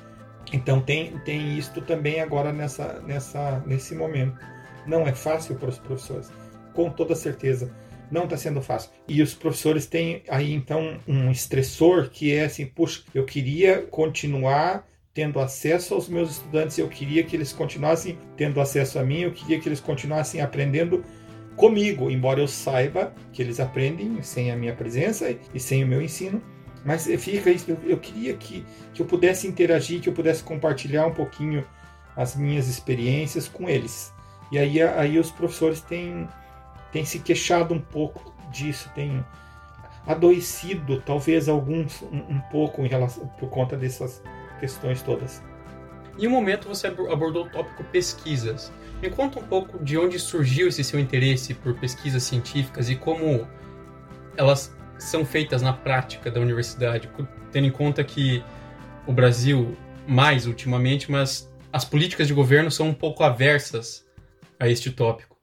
Então 0.51 0.81
tem, 0.81 1.17
tem 1.19 1.57
isto 1.57 1.81
também 1.81 2.21
agora 2.21 2.51
nessa, 2.51 2.99
nessa, 3.05 3.61
nesse 3.65 3.93
momento. 3.95 4.39
Não 4.85 5.07
é 5.07 5.13
fácil 5.13 5.55
para 5.55 5.69
os 5.69 5.79
professores, 5.79 6.31
com 6.73 6.89
toda 6.89 7.15
certeza. 7.15 7.71
Não 8.11 8.25
está 8.25 8.37
sendo 8.37 8.61
fácil. 8.61 8.91
E 9.07 9.21
os 9.21 9.33
professores 9.33 9.85
têm 9.85 10.23
aí 10.27 10.53
então 10.53 10.99
um 11.07 11.31
estressor 11.31 12.09
que 12.09 12.33
é 12.33 12.45
assim: 12.45 12.65
puxa, 12.65 13.03
eu 13.13 13.25
queria 13.25 13.81
continuar 13.83 14.87
tendo 15.13 15.39
acesso 15.39 15.93
aos 15.93 16.09
meus 16.09 16.31
estudantes, 16.31 16.77
eu 16.77 16.89
queria 16.89 17.23
que 17.23 17.35
eles 17.35 17.53
continuassem 17.53 18.17
tendo 18.35 18.59
acesso 18.59 18.99
a 18.99 19.03
mim, 19.03 19.21
eu 19.21 19.31
queria 19.31 19.59
que 19.59 19.69
eles 19.69 19.79
continuassem 19.79 20.41
aprendendo 20.41 21.05
comigo, 21.55 22.11
embora 22.11 22.41
eu 22.41 22.47
saiba 22.47 23.13
que 23.31 23.41
eles 23.41 23.61
aprendem 23.61 24.21
sem 24.21 24.51
a 24.51 24.57
minha 24.57 24.73
presença 24.73 25.33
e 25.53 25.59
sem 25.59 25.83
o 25.83 25.87
meu 25.87 26.01
ensino. 26.01 26.41
Mas 26.83 27.05
fica 27.17 27.49
isso, 27.49 27.75
eu, 27.83 27.97
queria 27.97 28.33
que, 28.35 28.63
que 28.93 29.01
eu 29.01 29.05
pudesse 29.07 29.47
interagir, 29.47 30.01
que 30.01 30.07
eu 30.07 30.13
pudesse 30.13 30.43
compartilhar 30.43 31.07
um 31.07 31.13
pouquinho 31.13 31.65
as 32.15 32.35
minhas 32.35 32.67
experiências 32.67 33.47
com 33.47 33.67
eles. 33.67 34.13
E 34.51 34.59
aí, 34.59 34.79
aí 34.81 35.17
os 35.17 35.31
professores 35.31 35.81
têm, 35.81 36.27
têm 36.95 37.03
se 37.03 37.19
queixado 37.19 37.73
um 37.73 37.79
pouco 37.79 38.33
disso, 38.49 38.89
têm 38.95 39.21
adoecido 40.07 41.01
talvez 41.01 41.49
alguns 41.49 42.01
um, 42.03 42.35
um 42.35 42.39
pouco 42.49 42.85
em 42.85 42.87
relação, 42.87 43.27
por 43.37 43.49
conta 43.49 43.75
dessas 43.75 44.23
questões 44.61 45.01
todas. 45.01 45.43
Em 46.17 46.25
um 46.25 46.29
momento 46.29 46.69
você 46.69 46.87
abordou 46.87 47.47
o 47.47 47.49
tópico 47.49 47.83
pesquisas. 47.91 48.71
Me 49.01 49.09
conta 49.09 49.39
um 49.39 49.43
pouco 49.43 49.83
de 49.83 49.97
onde 49.97 50.17
surgiu 50.17 50.69
esse 50.69 50.85
seu 50.85 50.97
interesse 50.97 51.53
por 51.53 51.77
pesquisas 51.77 52.23
científicas 52.23 52.89
e 52.89 52.95
como 52.95 53.45
elas 54.37 54.73
são 54.97 55.25
feitas 55.25 55.61
na 55.61 55.73
prática 55.73 56.31
da 56.31 56.39
universidade, 56.39 57.11
tendo 57.51 57.67
em 57.67 57.71
conta 57.71 58.05
que 58.05 58.41
o 59.05 59.11
Brasil, 59.11 59.75
mais 60.07 60.47
ultimamente, 60.47 61.11
mas 61.11 61.51
as 61.73 61.83
políticas 61.83 62.25
de 62.25 62.33
governo 62.33 62.71
são 62.71 62.87
um 62.87 62.93
pouco 62.93 63.21
aversas 63.21 64.05
a 64.57 64.69
este 64.69 64.89
tópico. 64.91 65.34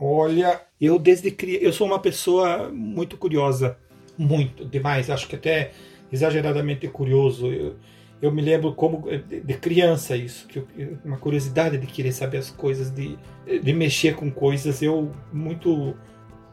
Olha, 0.00 0.60
eu 0.80 0.96
desde 0.96 1.30
criança, 1.32 1.64
eu 1.64 1.72
sou 1.72 1.86
uma 1.86 1.98
pessoa 1.98 2.70
muito 2.72 3.16
curiosa, 3.16 3.76
muito, 4.16 4.64
demais, 4.64 5.10
acho 5.10 5.26
que 5.26 5.34
até 5.34 5.72
exageradamente 6.12 6.86
curioso. 6.86 7.48
Eu, 7.48 7.76
eu 8.22 8.30
me 8.30 8.40
lembro 8.40 8.72
como 8.74 9.08
de, 9.10 9.40
de 9.40 9.54
criança 9.54 10.16
isso, 10.16 10.46
que 10.46 10.60
eu, 10.60 10.68
uma 11.04 11.16
curiosidade 11.16 11.78
de 11.78 11.86
querer 11.88 12.12
saber 12.12 12.38
as 12.38 12.50
coisas, 12.50 12.90
de, 12.90 13.18
de 13.44 13.72
mexer 13.72 14.14
com 14.14 14.30
coisas. 14.30 14.80
Eu 14.82 15.10
muito 15.32 15.96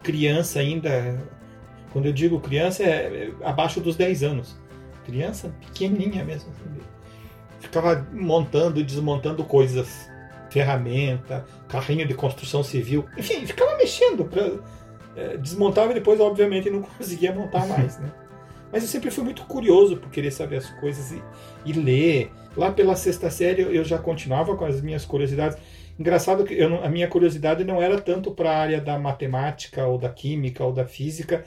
criança 0.02 0.60
ainda, 0.60 1.20
quando 1.94 2.08
eu 2.08 2.14
digo 2.14 2.40
criança 2.40 2.84
é, 2.84 3.32
é 3.42 3.48
abaixo 3.48 3.80
dos 3.80 3.96
10 3.96 4.24
anos, 4.24 4.56
criança 5.06 5.54
pequenininha 5.62 6.24
mesmo. 6.24 6.52
Sabe? 6.56 6.80
Ficava 7.60 8.08
montando 8.12 8.80
e 8.80 8.84
desmontando 8.84 9.44
coisas 9.44 10.10
ferramenta, 10.56 11.46
carrinho 11.68 12.08
de 12.08 12.14
construção 12.14 12.64
civil, 12.64 13.06
enfim, 13.18 13.46
ficava 13.46 13.76
mexendo 13.76 14.24
para 14.24 14.54
é, 15.14 15.36
desmontava 15.36 15.92
e 15.92 15.96
depois 15.96 16.18
obviamente 16.22 16.70
não 16.70 16.82
conseguia 16.98 17.34
montar 17.34 17.68
mais, 17.68 18.00
né? 18.00 18.10
Mas 18.72 18.84
eu 18.84 18.90
sempre 18.90 19.12
fui 19.12 19.24
muito 19.24 19.44
curioso 19.44 19.98
por 19.98 20.10
querer 20.10 20.32
saber 20.32 20.58
as 20.58 20.70
coisas 20.80 21.12
e, 21.12 21.22
e 21.66 21.74
ler. 21.74 22.32
Lá 22.56 22.72
pela 22.72 22.96
sexta 22.96 23.30
série 23.30 23.64
eu 23.64 23.84
já 23.84 23.98
continuava 23.98 24.56
com 24.56 24.64
as 24.64 24.82
minhas 24.82 25.04
curiosidades. 25.04 25.58
Engraçado 26.00 26.46
que 26.46 26.54
eu, 26.54 26.84
a 26.84 26.90
minha 26.90 27.08
curiosidade 27.08 27.66
não 27.66 27.82
era 27.82 28.00
tanto 28.00 28.32
para 28.32 28.52
a 28.52 28.58
área 28.58 28.80
da 28.80 28.98
matemática 28.98 29.86
ou 29.86 29.98
da 29.98 30.10
química 30.10 30.64
ou 30.64 30.72
da 30.72 30.86
física, 30.86 31.44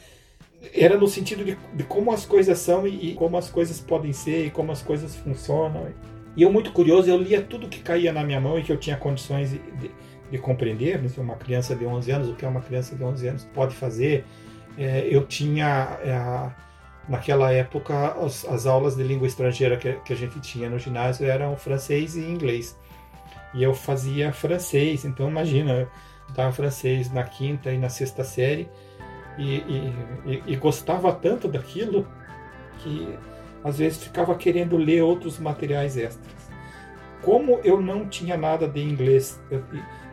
era 0.74 0.98
no 0.98 1.08
sentido 1.08 1.44
de, 1.44 1.56
de 1.74 1.84
como 1.84 2.12
as 2.12 2.26
coisas 2.26 2.58
são 2.58 2.86
e, 2.86 3.12
e, 3.12 3.14
como 3.14 3.38
as 3.38 3.48
coisas 3.50 3.80
podem 3.80 4.12
ser 4.12 4.46
e 4.46 4.50
como 4.50 4.70
as 4.70 4.82
coisas 4.82 5.16
funcionam. 5.16 5.88
E 6.38 6.42
eu, 6.42 6.52
muito 6.52 6.70
curioso, 6.70 7.10
eu 7.10 7.18
lia 7.20 7.42
tudo 7.42 7.66
que 7.66 7.80
caía 7.80 8.12
na 8.12 8.22
minha 8.22 8.40
mão 8.40 8.56
e 8.56 8.62
que 8.62 8.70
eu 8.70 8.76
tinha 8.76 8.96
condições 8.96 9.50
de, 9.50 9.58
de, 9.58 9.90
de 10.30 10.38
compreender. 10.38 11.00
Uma 11.18 11.34
criança 11.34 11.74
de 11.74 11.84
11 11.84 12.12
anos, 12.12 12.28
o 12.28 12.34
que 12.36 12.46
uma 12.46 12.60
criança 12.60 12.94
de 12.94 13.02
11 13.02 13.26
anos 13.26 13.44
pode 13.52 13.74
fazer. 13.74 14.24
É, 14.78 15.08
eu 15.10 15.26
tinha, 15.26 15.98
é, 16.00 17.10
naquela 17.10 17.50
época, 17.50 18.12
as, 18.24 18.44
as, 18.44 18.66
aulas 18.66 18.94
de 18.94 19.02
língua 19.02 19.26
estrangeira 19.26 19.76
que, 19.76 19.94
que 19.94 20.12
a 20.12 20.16
gente 20.16 20.38
tinha 20.38 20.70
no 20.70 20.78
ginásio 20.78 21.26
eram 21.26 21.56
francês 21.56 22.14
e 22.14 22.20
inglês. 22.20 22.78
E 23.52 23.60
eu 23.60 23.74
fazia 23.74 24.32
francês, 24.32 25.04
então 25.04 25.28
imagina, 25.28 25.72
eu 25.72 25.88
dava 26.36 26.52
francês 26.52 27.12
na 27.12 27.24
quinta 27.24 27.72
e 27.72 27.78
na 27.78 27.88
sexta 27.88 28.22
série. 28.22 28.68
E, 29.36 29.56
e, 30.24 30.42
e, 30.46 30.56
gostava 30.56 31.12
tanto 31.12 31.48
daquilo 31.48 32.06
que 32.78 33.18
às 33.68 33.78
vezes 33.78 34.02
ficava 34.02 34.34
querendo 34.34 34.76
ler 34.76 35.02
outros 35.02 35.38
materiais 35.38 35.96
extras. 35.96 36.36
Como 37.22 37.60
eu 37.64 37.80
não 37.80 38.08
tinha 38.08 38.36
nada 38.36 38.66
de 38.68 38.80
inglês 38.80 39.40
eu, 39.50 39.62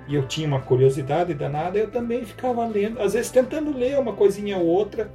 e 0.07 0.15
eu 0.15 0.27
tinha 0.27 0.47
uma 0.47 0.61
curiosidade 0.61 1.33
danada, 1.33 1.77
eu 1.77 1.89
também 1.89 2.23
ficava 2.25 2.65
lendo, 2.67 2.99
às 3.01 3.13
vezes 3.13 3.31
tentando 3.31 3.75
ler 3.75 3.97
uma 3.97 4.13
coisinha 4.13 4.57
ou 4.57 4.65
outra. 4.65 5.11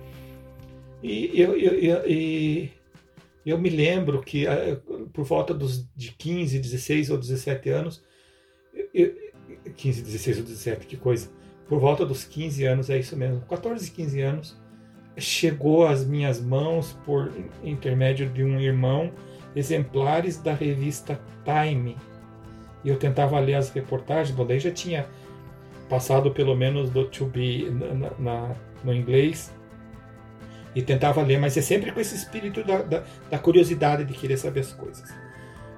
E 1.03 1.41
eu, 1.41 1.57
eu, 1.57 1.73
eu, 1.75 1.97
eu, 2.07 2.69
eu 3.47 3.59
me 3.59 3.71
lembro 3.71 4.21
que 4.21 4.47
eh, 4.47 4.79
por 5.13 5.25
volta 5.25 5.55
dos, 5.55 5.89
de 5.95 6.13
15, 6.13 6.59
16 6.59 7.11
ou 7.11 7.19
17 7.19 7.69
anos, 7.71 8.03
eu, 8.93 9.15
15, 9.77 10.03
16 10.03 10.39
ou 10.39 10.45
17, 10.45 10.87
que 10.87 10.97
coisa. 10.97 11.31
Por 11.69 11.79
volta 11.79 12.05
dos 12.05 12.25
15 12.25 12.65
anos, 12.65 12.91
é 12.91 12.99
isso 12.99 13.17
mesmo, 13.17 13.43
14, 13.43 13.91
15 13.91 14.21
anos, 14.21 14.61
chegou 15.17 15.87
às 15.87 16.05
minhas 16.05 16.41
mãos, 16.41 16.97
por 17.05 17.33
intermédio 17.63 18.29
de 18.29 18.43
um 18.43 18.61
irmão, 18.61 19.11
exemplares 19.55 20.39
da 20.39 20.55
revista 20.55 21.21
Time. 21.45 21.97
E 22.85 22.89
eu 22.89 22.97
tentava 22.97 23.39
ler 23.39 23.55
as 23.55 23.71
reportagens, 23.71 24.35
bom, 24.35 24.47
daí 24.47 24.59
já 24.59 24.71
tinha 24.71 25.07
passado 25.89 26.31
pelo 26.31 26.55
menos 26.55 26.89
do 26.91 27.05
To 27.05 27.27
Be 27.27 27.69
na, 27.71 28.11
na, 28.19 28.55
no 28.85 28.95
inglês, 28.95 29.53
e 30.75 30.83
tentava 30.83 31.21
ler, 31.23 31.39
mas 31.39 31.57
é 31.57 31.63
sempre 31.63 31.91
com 31.91 32.01
esse 32.01 32.15
espírito 32.15 32.63
da, 32.63 32.79
da, 32.83 33.03
da 33.29 33.39
curiosidade 33.39 34.05
de 34.05 34.15
querer 34.15 34.37
saber 34.37 34.61
as 34.61 34.73
coisas. 34.73 35.13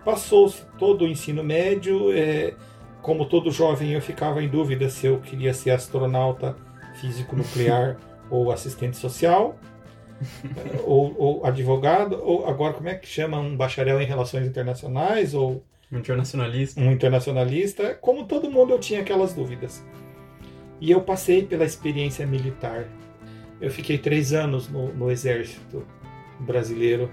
Passou-se 0.04 0.62
todo 0.78 1.04
o 1.04 1.08
ensino 1.08 1.42
médio, 1.42 2.12
é, 2.12 2.54
como 3.00 3.24
todo 3.24 3.50
jovem 3.50 3.92
eu 3.92 4.02
ficava 4.02 4.42
em 4.42 4.48
dúvida 4.48 4.88
se 4.90 5.06
eu 5.06 5.18
queria 5.20 5.54
ser 5.54 5.70
astronauta 5.70 6.56
físico 7.00 7.34
nuclear 7.34 7.96
ou 8.32 8.50
assistente 8.50 8.96
social, 8.96 9.58
ou, 10.84 11.14
ou, 11.18 11.46
advogado, 11.46 12.18
ou 12.22 12.48
agora 12.48 12.72
como 12.72 12.88
é 12.88 12.94
que 12.94 13.06
chama 13.06 13.38
um 13.38 13.54
bacharel 13.54 14.00
em 14.00 14.06
relações 14.06 14.46
internacionais, 14.46 15.34
ou 15.34 15.62
um 15.92 15.98
internacionalista. 15.98 16.80
Um 16.80 16.90
internacionalista. 16.90 17.94
Como 18.00 18.24
todo 18.24 18.50
mundo, 18.50 18.72
eu 18.72 18.78
tinha 18.78 19.00
aquelas 19.00 19.34
dúvidas. 19.34 19.84
E 20.80 20.90
eu 20.90 21.02
passei 21.02 21.44
pela 21.44 21.64
experiência 21.64 22.26
militar. 22.26 22.88
Eu 23.60 23.70
fiquei 23.70 23.98
três 23.98 24.32
anos 24.32 24.66
no, 24.66 24.88
no 24.94 25.10
exército 25.10 25.86
brasileiro. 26.40 27.10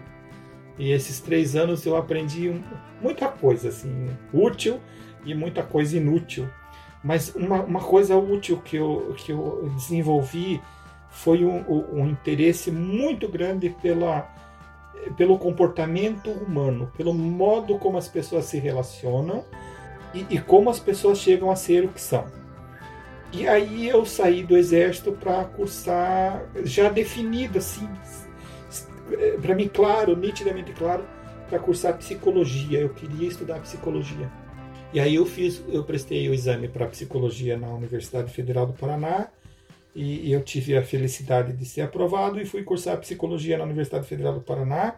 E 0.77 0.91
esses 0.91 1.19
três 1.19 1.53
anos 1.57 1.85
eu 1.85 1.97
aprendi 1.97 2.55
muita 3.01 3.27
coisa, 3.27 3.67
assim, 3.67 4.07
útil 4.33 4.79
e 5.25 5.35
muita 5.35 5.63
coisa 5.63 5.97
inútil. 5.97 6.47
Mas 7.03 7.35
uma, 7.35 7.61
uma 7.61 7.81
coisa 7.81 8.15
útil 8.15 8.61
que 8.61 8.77
eu, 8.77 9.13
que 9.17 9.33
eu 9.33 9.69
desenvolvi 9.75 10.61
foi 11.09 11.43
um, 11.43 11.83
um 11.91 12.07
interesse 12.07 12.71
muito 12.71 13.27
grande 13.27 13.69
pela, 13.81 14.33
pelo 15.17 15.37
comportamento 15.37 16.29
humano, 16.29 16.91
pelo 16.95 17.13
modo 17.13 17.77
como 17.77 17.97
as 17.97 18.07
pessoas 18.07 18.45
se 18.45 18.59
relacionam 18.59 19.43
e, 20.13 20.25
e, 20.29 20.39
como 20.39 20.69
as 20.69 20.79
pessoas 20.79 21.19
chegam 21.19 21.51
a 21.51 21.55
ser 21.55 21.85
o 21.85 21.89
que 21.89 22.01
são. 22.01 22.25
E 23.31 23.47
aí 23.47 23.87
eu 23.87 24.05
saí 24.05 24.43
do 24.43 24.57
exército 24.57 25.11
para 25.11 25.43
cursar, 25.45 26.43
já 26.63 26.89
definido 26.89 27.59
assim, 27.59 27.87
para 29.41 29.53
mim 29.53 29.67
claro, 29.67 30.15
nitidamente 30.15 30.71
claro, 30.71 31.03
para 31.47 31.59
cursar 31.59 31.97
psicologia. 31.97 32.79
Eu 32.79 32.89
queria 32.89 33.27
estudar 33.27 33.59
psicologia. 33.59 34.31
E 34.91 34.99
aí 34.99 35.15
eu 35.15 35.25
fiz, 35.25 35.63
eu 35.67 35.83
prestei 35.83 36.27
o 36.27 36.33
exame 36.33 36.67
para 36.67 36.87
psicologia 36.87 37.55
na 37.55 37.67
Universidade 37.67 38.31
Federal 38.33 38.65
do 38.65 38.73
Paraná 38.73 39.27
e, 39.95 40.31
eu 40.31 40.41
tive 40.41 40.77
a 40.77 40.83
felicidade 40.83 41.53
de 41.53 41.65
ser 41.65 41.81
aprovado 41.81 42.39
e 42.39 42.45
fui 42.45 42.63
cursar 42.63 42.97
psicologia 42.97 43.57
na 43.57 43.63
Universidade 43.63 44.07
Federal 44.07 44.33
do 44.33 44.41
Paraná. 44.41 44.95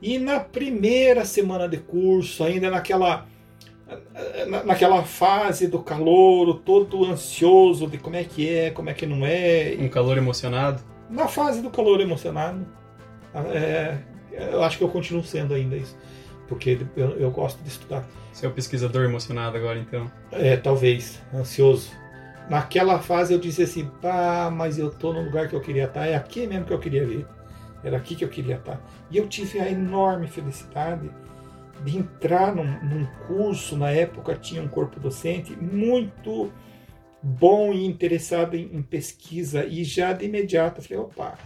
E 0.00 0.18
na 0.18 0.40
primeira 0.40 1.24
semana 1.24 1.68
de 1.68 1.78
curso, 1.78 2.44
ainda 2.44 2.70
naquela 2.70 3.26
naquela 4.64 5.04
fase 5.04 5.68
do 5.68 5.78
calor, 5.78 6.60
todo 6.64 7.04
ansioso 7.04 7.86
de 7.86 7.98
como 7.98 8.16
é 8.16 8.24
que 8.24 8.48
é, 8.48 8.70
como 8.70 8.90
é 8.90 8.94
que 8.94 9.06
não 9.06 9.24
é. 9.24 9.76
Um 9.78 9.88
calor 9.88 10.18
emocionado? 10.18 10.82
Na 11.08 11.28
fase 11.28 11.62
do 11.62 11.70
calor 11.70 12.00
emocionado. 12.00 12.66
É, 13.54 13.98
eu 14.32 14.62
acho 14.62 14.78
que 14.78 14.84
eu 14.84 14.88
continuo 14.88 15.22
sendo 15.22 15.54
ainda 15.54 15.76
isso. 15.76 15.96
Porque 16.48 16.78
eu, 16.96 17.10
eu 17.18 17.30
gosto 17.30 17.62
de 17.62 17.68
estudar. 17.68 18.04
Você 18.32 18.46
é 18.46 18.48
o 18.48 18.52
pesquisador 18.52 19.04
emocionado 19.04 19.56
agora, 19.56 19.78
então? 19.78 20.10
É, 20.32 20.56
talvez. 20.56 21.20
Ansioso. 21.32 21.90
Naquela 22.48 23.00
fase 23.00 23.34
eu 23.34 23.40
disse 23.40 23.62
assim, 23.62 23.90
pá, 24.00 24.50
mas 24.52 24.78
eu 24.78 24.90
tô 24.90 25.12
no 25.12 25.22
lugar 25.22 25.48
que 25.48 25.54
eu 25.54 25.60
queria 25.60 25.84
estar, 25.84 26.06
é 26.06 26.14
aqui 26.14 26.46
mesmo 26.46 26.64
que 26.64 26.72
eu 26.72 26.78
queria 26.78 27.04
vir. 27.04 27.26
Era 27.82 27.96
aqui 27.96 28.14
que 28.14 28.24
eu 28.24 28.28
queria 28.28 28.56
estar. 28.56 28.80
E 29.10 29.16
eu 29.16 29.28
tive 29.28 29.58
a 29.60 29.70
enorme 29.70 30.26
felicidade 30.26 31.10
de 31.84 31.98
entrar 31.98 32.54
num, 32.54 32.64
num 32.82 33.06
curso, 33.26 33.76
na 33.76 33.90
época 33.90 34.34
tinha 34.34 34.62
um 34.62 34.68
corpo 34.68 34.98
docente 34.98 35.56
muito 35.56 36.50
bom 37.22 37.72
e 37.72 37.84
interessado 37.84 38.54
em, 38.54 38.64
em, 38.72 38.82
pesquisa 38.82 39.64
e 39.64 39.84
já 39.84 40.12
de 40.12 40.24
imediato 40.24 40.80
eu 40.80 40.84
falei, 40.84 40.98
opa, 40.98 41.38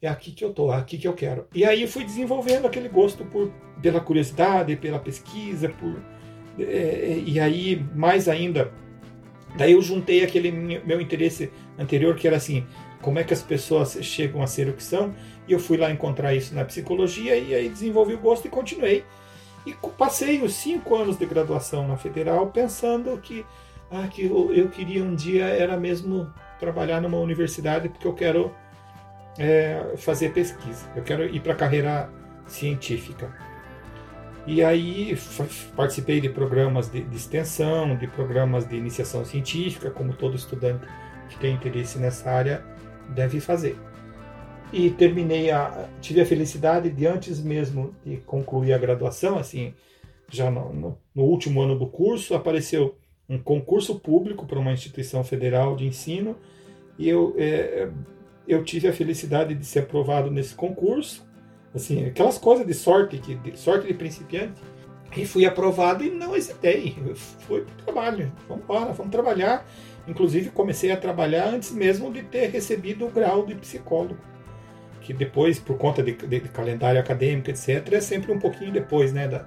é 0.00 0.08
aqui 0.08 0.30
que 0.30 0.44
eu 0.44 0.52
tô, 0.52 0.72
é 0.72 0.76
aqui 0.76 0.96
que 0.96 1.08
eu 1.08 1.12
quero. 1.12 1.46
E 1.54 1.64
aí 1.64 1.86
fui 1.86 2.04
desenvolvendo 2.04 2.66
aquele 2.66 2.88
gosto 2.88 3.24
por 3.24 3.52
pela 3.82 4.00
curiosidade, 4.00 4.76
pela 4.76 4.98
pesquisa, 4.98 5.68
por 5.68 6.00
é, 6.58 7.22
e 7.26 7.38
aí 7.38 7.84
mais 7.94 8.28
ainda, 8.28 8.72
daí 9.56 9.72
eu 9.72 9.82
juntei 9.82 10.22
aquele 10.22 10.50
meu 10.84 11.00
interesse 11.00 11.50
anterior 11.78 12.14
que 12.16 12.26
era 12.26 12.36
assim, 12.36 12.66
como 13.00 13.18
é 13.18 13.24
que 13.24 13.32
as 13.32 13.42
pessoas 13.42 13.98
chegam 14.02 14.42
a 14.42 14.46
ser 14.46 14.68
o 14.68 14.72
que 14.72 14.82
são, 14.82 15.14
e 15.46 15.52
eu 15.52 15.58
fui 15.58 15.76
lá 15.76 15.90
encontrar 15.90 16.34
isso 16.34 16.54
na 16.54 16.64
psicologia 16.64 17.36
e 17.36 17.54
aí 17.54 17.68
desenvolvi 17.68 18.14
o 18.14 18.18
gosto 18.18 18.46
e 18.46 18.50
continuei 18.50 19.04
e 19.66 19.74
passei 19.98 20.40
os 20.42 20.54
cinco 20.54 20.94
anos 20.94 21.18
de 21.18 21.26
graduação 21.26 21.88
na 21.88 21.96
Federal 21.96 22.46
pensando 22.46 23.18
que, 23.18 23.44
ah, 23.90 24.06
que 24.06 24.24
eu, 24.26 24.54
eu 24.54 24.68
queria 24.68 25.02
um 25.02 25.14
dia 25.14 25.44
era 25.44 25.76
mesmo 25.76 26.32
trabalhar 26.60 27.00
numa 27.00 27.18
universidade 27.18 27.88
porque 27.88 28.06
eu 28.06 28.14
quero 28.14 28.54
é, 29.38 29.94
fazer 29.96 30.32
pesquisa, 30.32 30.86
eu 30.94 31.02
quero 31.02 31.24
ir 31.24 31.40
para 31.40 31.52
a 31.52 31.56
carreira 31.56 32.08
científica. 32.46 33.45
E 34.46 34.62
aí 34.62 35.18
participei 35.74 36.20
de 36.20 36.28
programas 36.28 36.88
de, 36.88 37.02
de, 37.02 37.16
extensão, 37.16 37.96
de 37.96 38.06
programas 38.06 38.68
de 38.68 38.76
iniciação 38.76 39.24
científica, 39.24 39.90
como 39.90 40.12
todo 40.12 40.36
estudante 40.36 40.86
que 41.28 41.38
tem 41.38 41.54
interesse 41.54 41.98
nessa 41.98 42.30
área 42.30 42.64
deve 43.08 43.40
fazer. 43.40 43.76
E 44.72 44.90
terminei 44.90 45.50
a 45.50 45.88
tive 46.00 46.20
a 46.20 46.26
felicidade 46.26 46.90
de 46.90 47.06
antes 47.06 47.40
mesmo 47.40 47.94
de 48.04 48.18
concluir 48.18 48.72
a 48.72 48.78
graduação 48.78 49.38
assim 49.38 49.74
já 50.28 50.50
no, 50.50 50.72
no, 50.72 50.98
no 51.14 51.22
último 51.22 51.60
ano 51.60 51.78
do 51.78 51.86
curso 51.86 52.34
apareceu 52.34 52.96
um 53.28 53.38
concurso 53.38 53.98
público 53.98 54.44
para 54.44 54.58
uma 54.58 54.72
instituição 54.72 55.22
federal 55.22 55.76
de 55.76 55.86
ensino 55.86 56.36
e 56.98 57.08
eu 57.08 57.34
é, 57.38 57.88
eu 58.46 58.64
tive 58.64 58.88
a 58.88 58.92
felicidade 58.92 59.54
de 59.54 59.64
ser 59.64 59.80
aprovado 59.80 60.30
nesse 60.30 60.54
concurso 60.54 61.25
assim 61.76 62.06
aquelas 62.06 62.38
coisas 62.38 62.66
de 62.66 62.74
sorte 62.74 63.18
que 63.18 63.34
de, 63.34 63.58
sorte 63.58 63.86
de 63.86 63.94
principiante 63.94 64.60
e 65.16 65.24
fui 65.24 65.46
aprovado 65.46 66.04
e 66.04 66.10
não 66.10 66.34
hesitei 66.34 66.96
fui 67.46 67.62
para 67.62 67.72
o 67.72 67.84
trabalho 67.84 68.32
vamos 68.48 68.64
embora 68.64 68.92
vamos 68.92 69.12
trabalhar 69.12 69.66
inclusive 70.08 70.50
comecei 70.50 70.90
a 70.90 70.96
trabalhar 70.96 71.48
antes 71.48 71.72
mesmo 71.72 72.12
de 72.12 72.22
ter 72.22 72.50
recebido 72.50 73.06
o 73.06 73.10
grau 73.10 73.46
de 73.46 73.54
psicólogo 73.54 74.16
que 75.06 75.12
depois, 75.12 75.60
por 75.60 75.78
conta 75.78 76.02
de, 76.02 76.12
de, 76.12 76.40
de, 76.40 76.48
calendário 76.48 76.98
acadêmico, 76.98 77.48
etc., 77.48 77.92
é 77.92 78.00
sempre 78.00 78.32
um 78.32 78.40
pouquinho 78.40 78.72
depois 78.72 79.12
né, 79.12 79.28
da, 79.28 79.46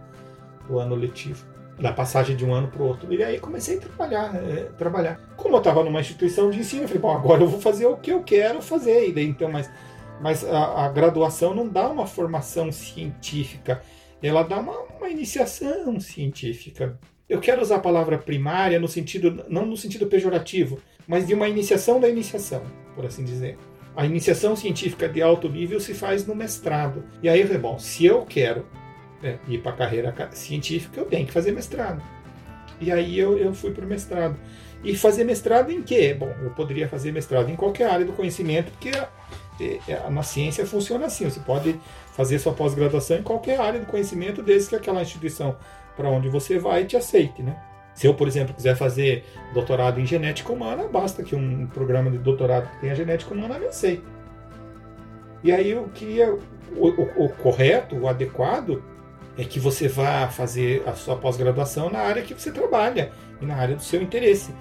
do 0.65 0.79
ano 0.79 0.95
letivo, 0.95 1.45
da 1.77 1.91
passagem 1.91 2.33
de 2.33 2.45
um 2.45 2.53
ano 2.53 2.69
para 2.69 2.81
o 2.81 2.87
outro. 2.87 3.13
E 3.13 3.21
aí 3.21 3.37
comecei 3.39 3.77
a 3.77 3.81
trabalhar. 3.81 4.35
É, 4.35 4.69
trabalhar. 4.77 5.19
Como 5.35 5.55
eu 5.55 5.59
estava 5.59 5.83
numa 5.83 5.99
instituição 5.99 6.49
de 6.49 6.59
ensino, 6.59 6.83
eu 6.83 6.87
falei, 6.87 7.01
bom, 7.01 7.11
agora 7.11 7.43
eu 7.43 7.47
vou 7.47 7.59
fazer 7.59 7.87
o 7.87 7.97
que 7.97 8.09
eu 8.09 8.23
quero 8.23 8.61
fazer. 8.61 9.09
E 9.09 9.11
daí, 9.11 9.27
então, 9.27 9.51
mas 9.51 9.69
mas 10.21 10.43
a, 10.43 10.85
a, 10.85 10.89
graduação 10.89 11.53
não 11.53 11.67
dá 11.67 11.87
uma 11.89 12.05
formação 12.05 12.71
científica, 12.71 13.81
ela 14.21 14.43
dá 14.43 14.59
uma, 14.59 14.77
uma, 14.79 15.09
iniciação 15.09 15.99
científica. 15.99 16.99
Eu 17.27 17.39
quero 17.39 17.61
usar 17.61 17.77
a 17.77 17.79
palavra 17.79 18.17
primária 18.17 18.79
no 18.79 18.87
sentido, 18.87 19.45
não 19.47 19.65
no 19.65 19.77
sentido 19.77 20.07
pejorativo, 20.07 20.79
mas 21.07 21.27
de 21.27 21.33
uma 21.33 21.47
iniciação 21.47 21.99
da 21.99 22.09
iniciação, 22.09 22.63
por 22.95 23.05
assim 23.05 23.23
dizer. 23.23 23.57
A 23.95 24.05
iniciação 24.05 24.55
científica 24.55 25.07
de 25.07 25.21
alto 25.21 25.49
nível 25.49 25.79
se 25.79 25.93
faz 25.93 26.25
no 26.25 26.35
mestrado. 26.35 27.03
E 27.21 27.29
aí 27.29 27.43
bom, 27.57 27.77
se 27.77 28.05
eu 28.05 28.25
quero 28.25 28.65
é, 29.23 29.37
ir 29.47 29.61
para 29.61 29.71
a 29.71 29.75
carreira 29.75 30.15
científica, 30.31 30.99
eu 30.99 31.05
tenho 31.05 31.25
que 31.25 31.33
fazer 31.33 31.51
mestrado. 31.51 32.01
E 32.79 32.91
aí 32.91 33.19
eu, 33.19 33.37
eu 33.37 33.53
fui 33.53 33.71
para 33.71 33.85
o 33.85 33.87
mestrado. 33.87 34.37
E 34.83 34.95
fazer 34.95 35.25
mestrado 35.25 35.71
em 35.71 35.81
quê? 35.81 36.13
Bom, 36.13 36.33
eu 36.41 36.51
poderia 36.51 36.87
fazer 36.87 37.11
mestrado 37.11 37.49
em 37.49 37.55
qualquer 37.55 37.89
área 37.89 38.05
do 38.05 38.13
conhecimento, 38.13 38.71
porque 38.71 38.91
na 40.09 40.23
ciência 40.23 40.65
funciona 40.65 41.05
assim. 41.05 41.25
Você 41.25 41.39
pode 41.39 41.79
fazer 42.13 42.39
sua 42.39 42.53
pós-graduação 42.53 43.17
em 43.17 43.23
qualquer 43.23 43.59
área 43.59 43.79
do 43.79 43.85
conhecimento, 43.85 44.41
desde 44.41 44.69
que 44.69 44.75
aquela 44.75 45.01
instituição 45.01 45.55
para 45.95 46.09
onde 46.09 46.29
você 46.29 46.57
vai 46.57 46.85
te 46.85 46.95
aceite, 46.95 47.41
né? 47.41 47.57
Se 47.93 48.07
eu, 48.07 48.13
por 48.13 48.27
exemplo, 48.27 48.53
quiser 48.53 48.75
fazer 48.75 49.25
doutorado 49.53 49.99
em 49.99 50.05
genética 50.05 50.53
humana, 50.53 50.87
basta 50.87 51.21
que 51.21 51.35
um 51.35 51.67
programa 51.67 52.09
de 52.09 52.17
doutorado 52.17 52.69
que 52.69 52.79
tenha 52.79 52.95
genética 52.95 53.33
humana 53.33 53.59
me 53.59 53.65
aceite. 53.65 54.03
E 55.43 55.51
aí. 55.51 55.73
O, 55.73 55.89
o, 56.87 57.25
o 57.25 57.29
correto, 57.29 57.95
o 57.95 58.07
adequado, 58.07 58.83
é 59.37 59.43
que 59.43 59.59
você 59.59 59.87
vá 59.87 60.27
fazer 60.27 60.83
a 60.85 60.93
sua 60.93 61.15
pós-graduação 61.15 61.89
na 61.89 61.99
área 61.99 62.21
que 62.21 62.33
você 62.33 62.51
trabalha 62.51 63.11
e 63.41 63.45
na 63.45 63.55
área 63.55 63.75
do 63.75 63.81
seu 63.81 64.01
interesse. 64.01 64.53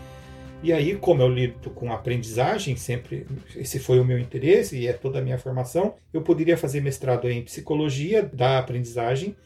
E 0.60 0.72
aí, 0.72 0.96
como 0.96 1.22
eu 1.22 1.28
lido 1.28 1.70
com 1.70 1.92
aprendizagem, 1.92 2.74
sempre 2.76 3.26
esse 3.54 3.78
foi 3.78 4.00
o 4.00 4.04
meu 4.04 4.18
interesse 4.18 4.76
e 4.76 4.88
é 4.88 4.92
toda 4.92 5.20
a 5.20 5.22
minha 5.22 5.38
formação, 5.38 5.94
eu 6.12 6.20
poderia 6.20 6.56
fazer 6.56 6.80
mestrado 6.80 7.30
em 7.30 7.42
psicologia 7.42 8.22
da 8.22 8.58
aprendizagem 8.58 9.36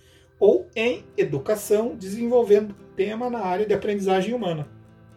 ou 0.40 0.66
em 0.74 1.04
educação, 1.16 1.94
desenvolvendo 1.94 2.74
tema 2.96 3.28
na 3.28 3.40
área 3.40 3.66
de 3.66 3.74
aprendizagem 3.74 4.32
humana. 4.32 4.66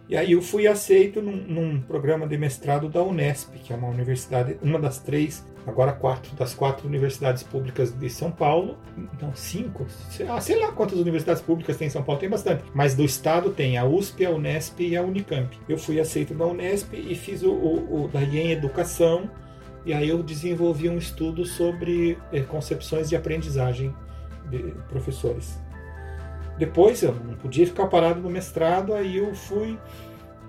E 0.08 0.15
aí 0.15 0.34
eu 0.34 0.41
fui 0.41 0.68
aceito 0.68 1.20
num, 1.22 1.36
num, 1.36 1.82
programa 1.82 2.28
de 2.28 2.38
mestrado 2.38 2.88
da 2.88 3.02
Unesp, 3.02 3.56
que 3.63 3.74
é 3.74 3.76
uma 3.76 3.88
universidade, 3.88 4.56
uma 4.62 4.80
das 4.80 5.00
três, 5.00 5.44
agora 5.65 5.91
quatro, 5.91 6.36
das 6.36 6.54
quatro 6.54 6.88
universidades 6.88 7.41
públicas 7.41 7.91
de 7.91 8.08
São 8.10 8.30
Paulo. 8.30 8.78
Não, 9.20 9.34
cinco? 9.36 9.88
Sei 10.12 10.28
lá, 10.28 10.39
sei 10.39 10.60
lá 10.60 10.72
quantas 10.72 11.00
universidades 11.00 11.41
públicas 11.41 11.76
tem 11.78 11.88
em 11.88 11.89
São 11.89 12.04
Paulo, 12.04 12.22
tem 12.22 12.30
bastante. 12.30 12.63
Mas 12.74 12.94
do 12.94 13.04
estado 13.04 13.50
tem 13.50 13.80
a 13.80 13.86
USP, 13.86 14.26
a 14.26 14.30
Unesp 14.30 14.80
e 14.80 14.96
a 14.96 15.02
Unicamp. 15.02 15.58
Eu 15.68 15.78
fui 15.78 16.00
aceito 16.00 16.36
da 16.36 16.46
Unesp 16.46 16.94
e 16.94 17.15
fiz 17.15 17.41
o, 17.41 17.52
o, 17.52 18.04
o 18.04 18.08
daí 18.08 18.38
em 18.38 18.52
educação, 18.52 19.30
e 19.86 19.94
aí 19.94 20.10
eu 20.10 20.22
desenvolvi 20.22 20.88
um 20.88 20.98
estudo 20.98 21.46
sobre 21.46 22.18
eh, 22.32 22.41
concepções 22.41 23.10
de 23.10 23.15
aprendizagem 23.15 23.94
de 24.50 24.60
professores. 24.89 25.60
Depois 26.58 27.04
eu 27.04 27.13
não 27.13 27.36
podia 27.36 27.65
ficar 27.65 27.88
parado 27.88 28.22
no 28.22 28.30
mestrado, 28.30 28.94
aí 28.94 29.18
eu 29.18 29.34
fui 29.36 29.78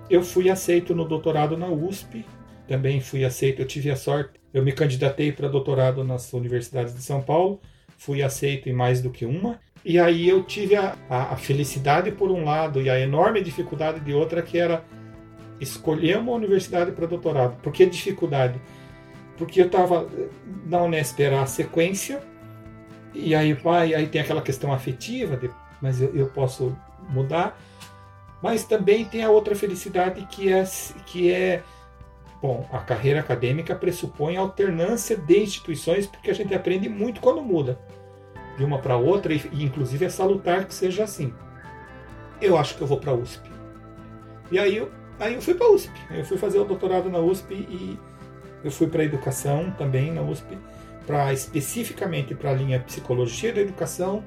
eu 0.09 0.23
fui 0.23 0.49
aceito 0.49 0.95
no 0.95 1.05
doutorado 1.05 1.57
na 1.57 1.67
USP, 1.67 2.25
também 2.67 3.01
fui 3.01 3.25
aceito, 3.25 3.61
eu 3.61 3.67
tive 3.67 3.91
a 3.91 3.95
sorte, 3.95 4.39
eu 4.53 4.63
me 4.63 4.71
candidatei 4.71 5.31
para 5.31 5.49
doutorado 5.49 6.03
nas 6.03 6.31
universidades 6.31 6.93
de 6.93 7.01
São 7.01 7.21
Paulo, 7.21 7.59
fui 7.97 8.21
aceito 8.21 8.69
em 8.69 8.73
mais 8.73 9.01
do 9.01 9.09
que 9.09 9.25
uma, 9.25 9.59
e 9.83 9.99
aí 9.99 10.27
eu 10.27 10.43
tive 10.43 10.75
a, 10.75 10.95
a, 11.09 11.33
a 11.33 11.35
felicidade 11.37 12.11
por 12.11 12.31
um 12.31 12.43
lado 12.43 12.81
e 12.81 12.89
a 12.89 12.99
enorme 12.99 13.41
dificuldade 13.41 13.99
de 13.99 14.13
outra, 14.13 14.41
que 14.41 14.57
era 14.57 14.83
escolher 15.59 16.17
uma 16.17 16.31
universidade 16.31 16.91
para 16.91 17.05
doutorado. 17.05 17.59
Por 17.61 17.73
que 17.73 17.85
dificuldade? 17.85 18.59
Porque 19.37 19.61
eu 19.61 19.67
estava 19.67 20.07
na 20.65 20.81
Unesp, 20.83 21.19
era 21.19 21.41
a 21.41 21.45
sequência, 21.45 22.21
e 23.13 23.33
aí 23.35 23.53
vai, 23.53 23.93
aí 23.93 24.07
tem 24.07 24.21
aquela 24.21 24.41
questão 24.41 24.71
afetiva, 24.71 25.35
de, 25.37 25.49
mas 25.81 26.01
eu, 26.01 26.15
eu 26.15 26.27
posso 26.27 26.75
mudar. 27.09 27.59
Mas 28.41 28.63
também 28.63 29.05
tem 29.05 29.23
a 29.23 29.29
outra 29.29 29.55
felicidade 29.55 30.25
que 30.29 30.51
é, 30.51 30.63
que 31.05 31.31
é 31.31 31.63
Bom, 32.41 32.67
a 32.71 32.77
carreira 32.77 33.19
acadêmica 33.19 33.75
pressupõe 33.75 34.37
alternância 34.37 35.17
de 35.17 35.39
instituições, 35.39 36.05
porque 36.05 36.29
a 36.29 36.35
gente 36.35 36.53
aprende 36.53 36.87
muito 36.87 37.19
quando 37.19 37.41
muda 37.41 37.79
de 38.55 38.63
uma 38.63 38.79
para 38.79 38.95
outra, 38.95 39.33
e, 39.33 39.63
inclusive 39.63 40.05
é 40.05 40.09
salutar 40.09 40.65
que 40.65 40.73
seja 40.73 41.03
assim. 41.03 41.33
Eu 42.39 42.57
acho 42.57 42.75
que 42.75 42.81
eu 42.81 42.87
vou 42.87 42.99
para 42.99 43.11
a 43.11 43.15
USP. 43.15 43.49
E 44.51 44.59
aí 44.59 44.77
eu, 44.77 44.91
aí 45.19 45.33
eu 45.33 45.41
fui 45.41 45.55
para 45.55 45.65
a 45.65 45.71
USP. 45.71 45.91
Eu 46.11 46.25
fui 46.25 46.37
fazer 46.37 46.59
o 46.59 46.63
doutorado 46.63 47.09
na 47.09 47.19
USP 47.19 47.53
e 47.53 47.99
eu 48.63 48.69
fui 48.69 48.87
para 48.87 49.01
a 49.01 49.05
educação 49.05 49.71
também 49.71 50.11
na 50.11 50.21
USP 50.21 50.57
para 51.07 51.31
especificamente 51.33 52.35
para 52.35 52.51
a 52.51 52.53
linha 52.53 52.79
psicologia 52.79 53.53
da 53.53 53.61
educação, 53.61 54.23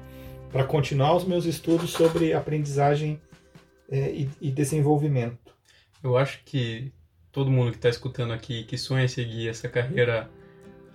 para 0.51 0.63
continuar 0.63 1.15
os 1.15 1.23
meus 1.23 1.45
estudos 1.45 1.91
sobre 1.91 2.33
aprendizagem 2.33 3.21
é, 3.89 4.11
e, 4.11 4.29
e, 4.41 4.51
desenvolvimento. 4.51 5.53
Eu 6.03 6.17
acho 6.17 6.41
que 6.43 6.91
todo 7.31 7.51
mundo 7.51 7.71
que 7.71 7.77
está 7.77 7.89
escutando 7.89 8.33
aqui 8.33 8.63
que 8.63 8.77
sonha 8.77 9.07
seguir 9.07 9.47
essa 9.47 9.69
carreira 9.69 10.29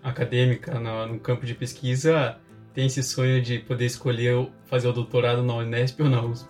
acadêmica 0.02 0.78
no, 0.78 1.06
no, 1.06 1.20
campo 1.20 1.46
de 1.46 1.54
pesquisa 1.54 2.38
tem 2.74 2.86
esse 2.86 3.02
sonho 3.02 3.40
de 3.40 3.58
poder 3.58 3.86
escolher 3.86 4.48
fazer 4.66 4.88
o 4.88 4.92
doutorado 4.92 5.42
na 5.42 5.54
Unesp 5.56 6.00
ou 6.00 6.08
na 6.08 6.22
USP. 6.22 6.48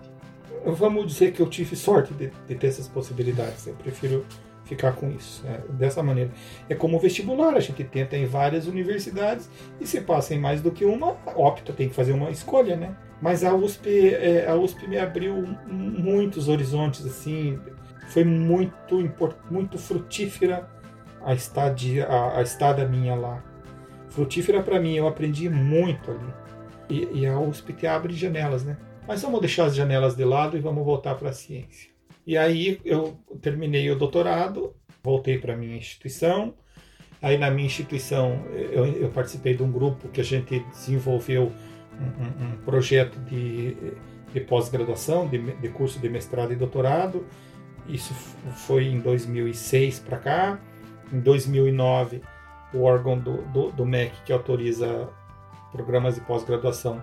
vamos 0.65 1.07
dizer 1.07 1.33
que 1.33 1.41
eu 1.41 1.49
tive 1.49 1.77
sorte 1.77 2.13
de, 2.15 2.31
de 2.49 2.55
ter 2.55 2.67
essas 2.67 2.89
possibilidades. 2.89 3.67
Eu 3.67 3.75
prefiro 3.75 4.27
ficar 4.67 4.93
com 4.93 5.11
isso, 5.11 5.45
né? 5.45 5.61
dessa 5.71 6.03
maneira. 6.03 6.31
É 6.69 6.75
como 6.75 6.97
o 6.97 7.01
vestibular, 7.01 7.55
a 7.55 7.61
gente 7.61 7.83
tenta 7.85 8.17
em 8.17 8.27
várias 8.27 8.67
universidades 8.67 9.49
e 9.81 9.87
se 9.87 10.01
passa 10.01 10.35
em 10.35 10.39
mais 10.39 10.61
do 10.61 10.71
que 10.71 10.85
uma, 10.85 11.17
opta, 11.37 11.73
tem 11.73 11.89
que 11.89 11.95
fazer 11.95 12.13
uma 12.13 12.31
escolha, 12.31 12.77
né? 12.77 12.95
Mas 13.23 13.45
a 13.45 13.55
USP, 13.55 13.89
é, 13.89 14.47
a 14.47 14.55
USP 14.57 14.87
me 14.87 14.99
abriu 14.99 15.47
muitos 15.67 16.49
horizontes, 16.49 17.07
assim, 17.07 17.59
foi 18.09 18.25
muito 18.25 18.97
muito 19.51 19.79
frutífera 19.79 20.69
a 21.25 21.33
estadia, 21.33 22.07
a, 22.07 22.39
a 22.39 22.43
estada 22.43 22.87
minha 22.87 23.15
lá. 23.15 23.43
Frutífera 24.11 24.63
para 24.63 24.81
mim, 24.81 24.95
eu 24.95 25.07
aprendi 25.07 25.49
muito 25.49 26.11
ali. 26.11 26.35
E, 26.89 27.21
e 27.21 27.27
a 27.27 27.39
USP 27.39 27.73
te 27.73 27.87
abre 27.87 28.13
janelas, 28.13 28.65
né? 28.65 28.77
Mas 29.07 29.23
vamos 29.23 29.41
deixar 29.41 29.67
as 29.67 29.75
janelas 29.75 30.17
de 30.17 30.25
lado 30.25 30.57
e 30.57 30.61
vamos 30.61 30.85
voltar 30.85 31.15
para 31.15 31.31
a 31.31 31.33
ciência. 31.33 31.96
E 32.27 32.37
aí 32.37 32.81
eu 32.85 33.17
terminei 33.41 33.91
o 33.91 33.97
doutorado, 33.97 34.75
voltei 35.03 35.39
para 35.39 35.57
minha 35.57 35.77
instituição. 35.77 36.55
Aí 37.23 37.39
na 37.39 37.51
minha 37.51 37.67
instituição 37.67 38.45
eu, 38.51 38.85
eu, 38.87 39.09
participei 39.11 39.55
de 39.55 39.63
um 39.63 39.71
grupo 39.71 40.09
que 40.09 40.21
a 40.21 40.25
gente 40.25 40.61
desenvolveu 40.71 41.53
um, 41.99 42.45
um 42.45 42.57
projeto 42.65 43.19
de, 43.21 43.77
de 44.33 44.41
pós-graduação, 44.41 45.29
de, 45.29 45.39
de 45.39 45.69
curso 45.69 45.99
de 46.01 46.09
mestrado 46.09 46.53
e 46.53 46.57
doutorado. 46.57 47.25
Isso 47.89 48.13
foi 48.67 48.87
em 48.87 48.99
2006 48.99 50.01
para 50.01 50.19
cá. 50.19 50.61
Em 51.13 51.21
2009, 51.21 52.21
o 52.75 52.83
órgão 52.83 53.17
do, 53.17 53.43
do, 53.45 53.71
do 53.71 53.87
MEC 53.87 54.13
que 54.25 54.33
autoriza 54.33 55.09
programas 55.71 56.17
de 56.17 56.21
pós-graduação 56.23 57.03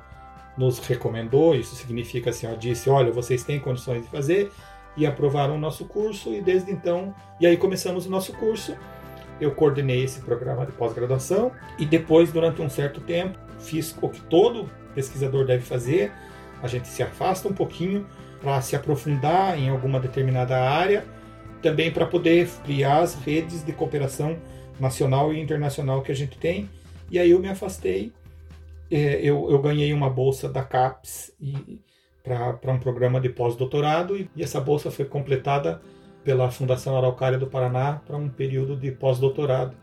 nos 0.57 0.79
recomendou, 0.79 1.55
isso 1.55 1.75
significa 1.75 2.29
assim, 2.29 2.45
ó, 2.45 2.53
disse, 2.53 2.89
olha, 2.89 3.11
vocês 3.11 3.43
têm 3.43 3.59
condições 3.59 4.03
de 4.03 4.07
fazer, 4.09 4.51
e 4.95 5.05
aprovaram 5.05 5.55
o 5.55 5.59
nosso 5.59 5.85
curso, 5.85 6.33
e 6.33 6.41
desde 6.41 6.71
então, 6.71 7.13
e 7.39 7.47
aí 7.47 7.57
começamos 7.57 8.05
o 8.05 8.09
nosso 8.09 8.33
curso, 8.33 8.75
eu 9.41 9.53
coordenei 9.53 10.03
esse 10.03 10.21
programa 10.21 10.65
de 10.65 10.71
pós-graduação, 10.71 11.51
e 11.79 11.85
depois, 11.85 12.31
durante 12.31 12.61
um 12.61 12.69
certo 12.69 13.01
tempo, 13.01 13.37
fiz 13.59 13.95
o 14.01 14.09
que 14.09 14.21
todo 14.21 14.69
pesquisador 14.93 15.45
deve 15.45 15.63
fazer, 15.63 16.11
a 16.61 16.67
gente 16.67 16.87
se 16.87 17.01
afasta 17.01 17.47
um 17.47 17.53
pouquinho 17.53 18.05
para 18.41 18.61
se 18.61 18.75
aprofundar 18.75 19.57
em 19.57 19.69
alguma 19.69 19.99
determinada 19.99 20.59
área, 20.59 21.03
também 21.61 21.91
para 21.91 22.05
poder 22.05 22.45
ampliar 22.45 23.01
as 23.01 23.15
redes 23.15 23.65
de 23.65 23.71
cooperação 23.71 24.37
nacional 24.79 25.33
e 25.33 25.39
internacional 25.39 26.01
que 26.01 26.11
a 26.11 26.15
gente 26.15 26.37
tem, 26.37 26.69
e 27.09 27.17
aí 27.17 27.31
eu 27.31 27.39
me 27.39 27.49
afastei 27.49 28.11
é, 28.93 29.19
eu, 29.21 29.49
eu 29.49 29.59
ganhei 29.59 29.91
uma 29.91 30.07
bolsa 30.07 30.47
da 30.47 30.63
CAPES 30.63 31.33
para 32.23 32.71
um 32.71 32.79
programa 32.79 33.19
de 33.19 33.29
pós-doutorado 33.29 34.15
e, 34.15 34.29
e 34.35 34.41
essa 34.41 34.59
bolsa 34.59 34.89
foi 34.89 35.05
completada 35.05 35.81
pela 36.23 36.49
Fundação 36.49 36.97
Araucária 36.97 37.37
do 37.37 37.47
Paraná 37.47 38.01
para 38.05 38.15
um 38.15 38.29
período 38.29 38.77
de 38.77 38.91
pós-doutorado. 38.91 39.75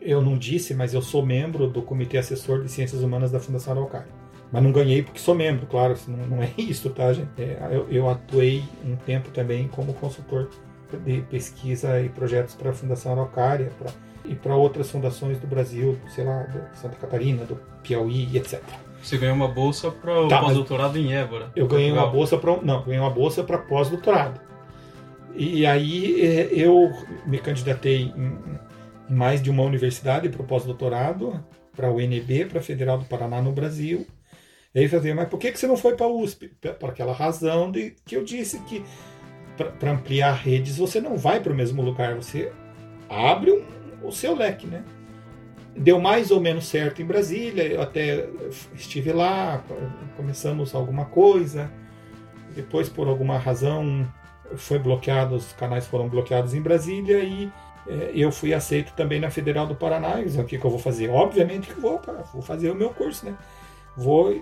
Eu 0.00 0.22
não 0.22 0.36
disse, 0.38 0.74
mas 0.74 0.94
eu 0.94 1.02
sou 1.02 1.24
membro 1.24 1.68
do 1.68 1.82
Comitê 1.82 2.16
Assessor 2.16 2.62
de 2.62 2.70
Ciências 2.70 3.02
Humanas 3.02 3.30
da 3.30 3.38
Fundação 3.38 3.74
Araucária. 3.74 4.08
Mas 4.50 4.62
não 4.62 4.72
ganhei 4.72 5.02
porque 5.02 5.18
sou 5.18 5.34
membro, 5.34 5.66
claro, 5.66 5.94
não, 6.08 6.26
não 6.26 6.42
é 6.42 6.50
isso, 6.58 6.88
tá, 6.90 7.12
gente? 7.12 7.30
É, 7.38 7.68
eu, 7.70 7.86
eu, 7.90 8.08
atuei 8.08 8.64
um 8.84 8.96
tempo 8.96 9.30
também 9.30 9.68
como 9.68 9.92
consultor 9.94 10.48
de 11.04 11.20
pesquisa 11.22 12.00
e 12.00 12.08
projetos 12.08 12.54
para 12.54 12.70
a 12.70 12.72
Fundação 12.72 13.12
Araucária, 13.12 13.70
para 13.78 13.92
e 14.24 14.34
para 14.34 14.56
outras 14.56 14.90
fundações 14.90 15.38
do 15.38 15.46
Brasil, 15.46 15.98
sei 16.08 16.24
lá, 16.24 16.46
Santa 16.74 16.96
Catarina, 16.96 17.44
do 17.44 17.56
Piauí 17.82 18.36
etc. 18.36 18.62
Você 19.04 19.18
ganhou 19.18 19.36
uma 19.36 19.48
bolsa 19.48 19.90
para 19.90 20.22
o 20.22 20.28
tá, 20.28 20.40
pós-doutorado 20.40 20.98
em 20.98 21.12
Évora. 21.12 21.52
Eu 21.54 21.66
ganhei 21.66 21.92
uma 21.92 22.06
bolsa 22.06 22.38
para 22.38 22.56
não, 22.62 22.82
ganhei 22.82 22.98
uma 22.98 23.10
bolsa 23.10 23.44
para 23.44 23.58
pós-doutorado. 23.58 24.40
E 25.36 25.66
aí 25.66 26.24
é, 26.24 26.48
eu 26.50 26.90
me 27.26 27.38
candidatei 27.38 28.12
em, 28.16 28.38
mais 29.08 29.42
de 29.42 29.50
uma 29.50 29.62
universidade 29.62 30.30
para 30.30 30.40
o 30.40 30.46
pós-doutorado, 30.46 31.44
para 31.76 31.88
a 31.88 31.92
UNB, 31.92 32.46
para 32.46 32.60
a 32.60 32.62
Federal 32.62 32.96
do 32.96 33.04
Paraná 33.04 33.42
no 33.42 33.52
Brasil. 33.52 34.06
E 34.74 34.80
aí 34.80 34.88
falei, 34.88 35.12
mas 35.12 35.28
por 35.28 35.38
que, 35.38 35.52
que 35.52 35.58
você 35.58 35.66
não 35.66 35.76
foi 35.76 35.94
para 35.94 36.06
a 36.06 36.08
USP? 36.08 36.50
Por 36.80 36.88
aquela 36.88 37.12
razão 37.12 37.70
de 37.70 37.94
que 38.06 38.16
eu 38.16 38.24
disse 38.24 38.58
que 38.60 38.82
para 39.78 39.92
ampliar 39.92 40.32
redes 40.32 40.78
você 40.78 40.98
não 40.98 41.18
vai 41.18 41.40
para 41.40 41.52
o 41.52 41.56
mesmo 41.56 41.82
lugar, 41.82 42.14
você 42.14 42.50
abre 43.08 43.64
o 44.02 44.10
seu 44.10 44.34
leque, 44.34 44.66
né? 44.66 44.82
Deu 45.76 46.00
mais 46.00 46.30
ou 46.30 46.40
menos 46.40 46.66
certo 46.66 47.02
em 47.02 47.04
Brasília, 47.04 47.64
eu 47.64 47.82
até 47.82 48.28
estive 48.74 49.12
lá, 49.12 49.62
começamos 50.16 50.74
alguma 50.74 51.06
coisa, 51.06 51.70
depois 52.54 52.88
por 52.88 53.08
alguma 53.08 53.38
razão 53.38 54.06
foi 54.56 54.78
bloqueado, 54.78 55.34
os 55.34 55.52
canais 55.52 55.86
foram 55.86 56.08
bloqueados 56.08 56.54
em 56.54 56.60
Brasília 56.60 57.18
e 57.24 57.50
é, 57.86 58.12
eu 58.14 58.30
fui 58.30 58.54
aceito 58.54 58.92
também 58.94 59.20
na 59.20 59.30
Federal 59.30 59.66
do 59.66 59.74
Paraná. 59.74 60.20
E 60.20 60.26
o 60.40 60.44
que, 60.44 60.58
que 60.58 60.64
eu 60.64 60.70
vou 60.70 60.78
fazer? 60.78 61.10
Obviamente 61.10 61.68
que 61.72 61.80
vou, 61.80 62.00
vou 62.32 62.42
fazer 62.42 62.70
o 62.70 62.74
meu 62.74 62.90
curso, 62.90 63.26
né? 63.26 63.34
Vou 63.96 64.34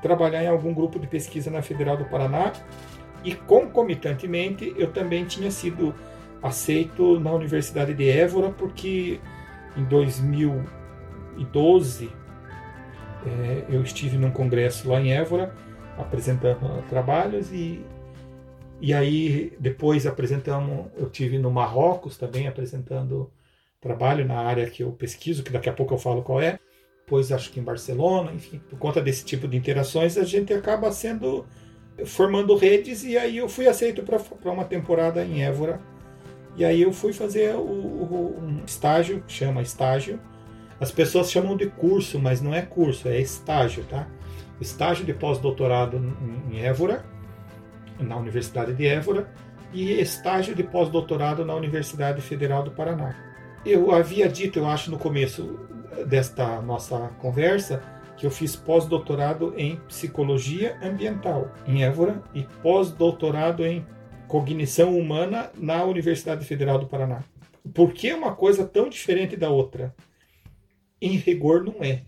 trabalhar 0.00 0.42
em 0.42 0.48
algum 0.48 0.74
grupo 0.74 0.98
de 0.98 1.06
pesquisa 1.06 1.50
na 1.50 1.62
Federal 1.62 1.96
do 1.96 2.04
Paraná 2.04 2.52
e 3.24 3.34
concomitantemente 3.34 4.74
eu 4.76 4.92
também 4.92 5.24
tinha 5.24 5.50
sido 5.50 5.94
aceito 6.42 7.20
na 7.20 7.32
Universidade 7.32 7.94
de 7.94 8.08
Évora, 8.08 8.50
porque 8.50 9.20
em 9.76 9.84
2012 9.84 12.10
é, 13.24 13.64
eu 13.68 13.80
estive 13.82 14.18
num 14.18 14.30
congresso 14.30 14.88
lá 14.88 15.00
em 15.00 15.12
Évora 15.12 15.54
apresentando 15.96 16.82
trabalhos 16.88 17.52
e 17.52 17.84
e 18.80 18.92
aí 18.92 19.56
depois 19.60 20.06
apresentamos 20.06 20.86
eu 20.96 21.08
tive 21.08 21.38
no 21.38 21.50
Marrocos 21.50 22.16
também 22.16 22.48
apresentando 22.48 23.30
trabalho 23.80 24.26
na 24.26 24.40
área 24.40 24.68
que 24.68 24.82
eu 24.82 24.90
pesquiso 24.92 25.44
que 25.44 25.52
daqui 25.52 25.68
a 25.68 25.72
pouco 25.72 25.94
eu 25.94 25.98
falo 25.98 26.22
qual 26.22 26.40
é. 26.40 26.58
Depois 27.04 27.30
acho 27.30 27.52
que 27.52 27.60
em 27.60 27.62
Barcelona 27.62 28.32
enfim 28.32 28.60
por 28.70 28.78
conta 28.78 29.00
desse 29.00 29.24
tipo 29.24 29.46
de 29.46 29.56
interações 29.56 30.18
a 30.18 30.24
gente 30.24 30.52
acaba 30.52 30.90
sendo 30.90 31.46
formando 32.04 32.56
redes 32.56 33.04
e 33.04 33.16
aí 33.16 33.36
eu 33.36 33.48
fui 33.48 33.68
aceito 33.68 34.02
para 34.02 34.50
uma 34.50 34.64
temporada 34.64 35.24
em 35.24 35.44
Évora 35.44 35.80
e 36.56 36.64
aí 36.64 36.82
eu 36.82 36.92
fui 36.92 37.12
fazer 37.12 37.54
o, 37.54 37.60
o, 37.60 38.38
um 38.42 38.62
estágio, 38.66 39.22
chama 39.26 39.62
estágio. 39.62 40.20
As 40.80 40.90
pessoas 40.90 41.30
chamam 41.30 41.56
de 41.56 41.66
curso, 41.66 42.18
mas 42.18 42.40
não 42.40 42.54
é 42.54 42.62
curso, 42.62 43.08
é 43.08 43.20
estágio, 43.20 43.84
tá? 43.84 44.06
Estágio 44.60 45.04
de 45.04 45.14
pós-doutorado 45.14 45.96
em 46.50 46.60
Évora, 46.60 47.04
na 47.98 48.16
Universidade 48.16 48.74
de 48.74 48.86
Évora, 48.86 49.30
e 49.72 49.92
estágio 50.00 50.54
de 50.54 50.62
pós-doutorado 50.62 51.44
na 51.44 51.54
Universidade 51.54 52.20
Federal 52.20 52.62
do 52.62 52.70
Paraná. 52.70 53.14
Eu 53.64 53.92
havia 53.92 54.28
dito, 54.28 54.58
eu 54.58 54.66
acho, 54.66 54.90
no 54.90 54.98
começo 54.98 55.58
desta 56.06 56.60
nossa 56.60 56.98
conversa, 57.20 57.82
que 58.16 58.26
eu 58.26 58.30
fiz 58.30 58.54
pós-doutorado 58.54 59.54
em 59.56 59.76
psicologia 59.88 60.76
ambiental 60.82 61.50
em 61.66 61.82
Évora 61.84 62.22
e 62.34 62.46
pós-doutorado 62.62 63.64
em 63.64 63.84
cognição 64.32 64.98
humana 64.98 65.50
na 65.58 65.84
Universidade 65.84 66.46
Federal 66.46 66.78
do 66.78 66.86
Paraná. 66.86 67.22
Por 67.74 67.92
que 67.92 68.10
uma 68.14 68.34
coisa 68.34 68.64
tão 68.64 68.88
diferente 68.88 69.36
da 69.36 69.50
outra? 69.50 69.94
Em 71.02 71.18
rigor, 71.18 71.62
não 71.62 71.84
é. 71.84 72.00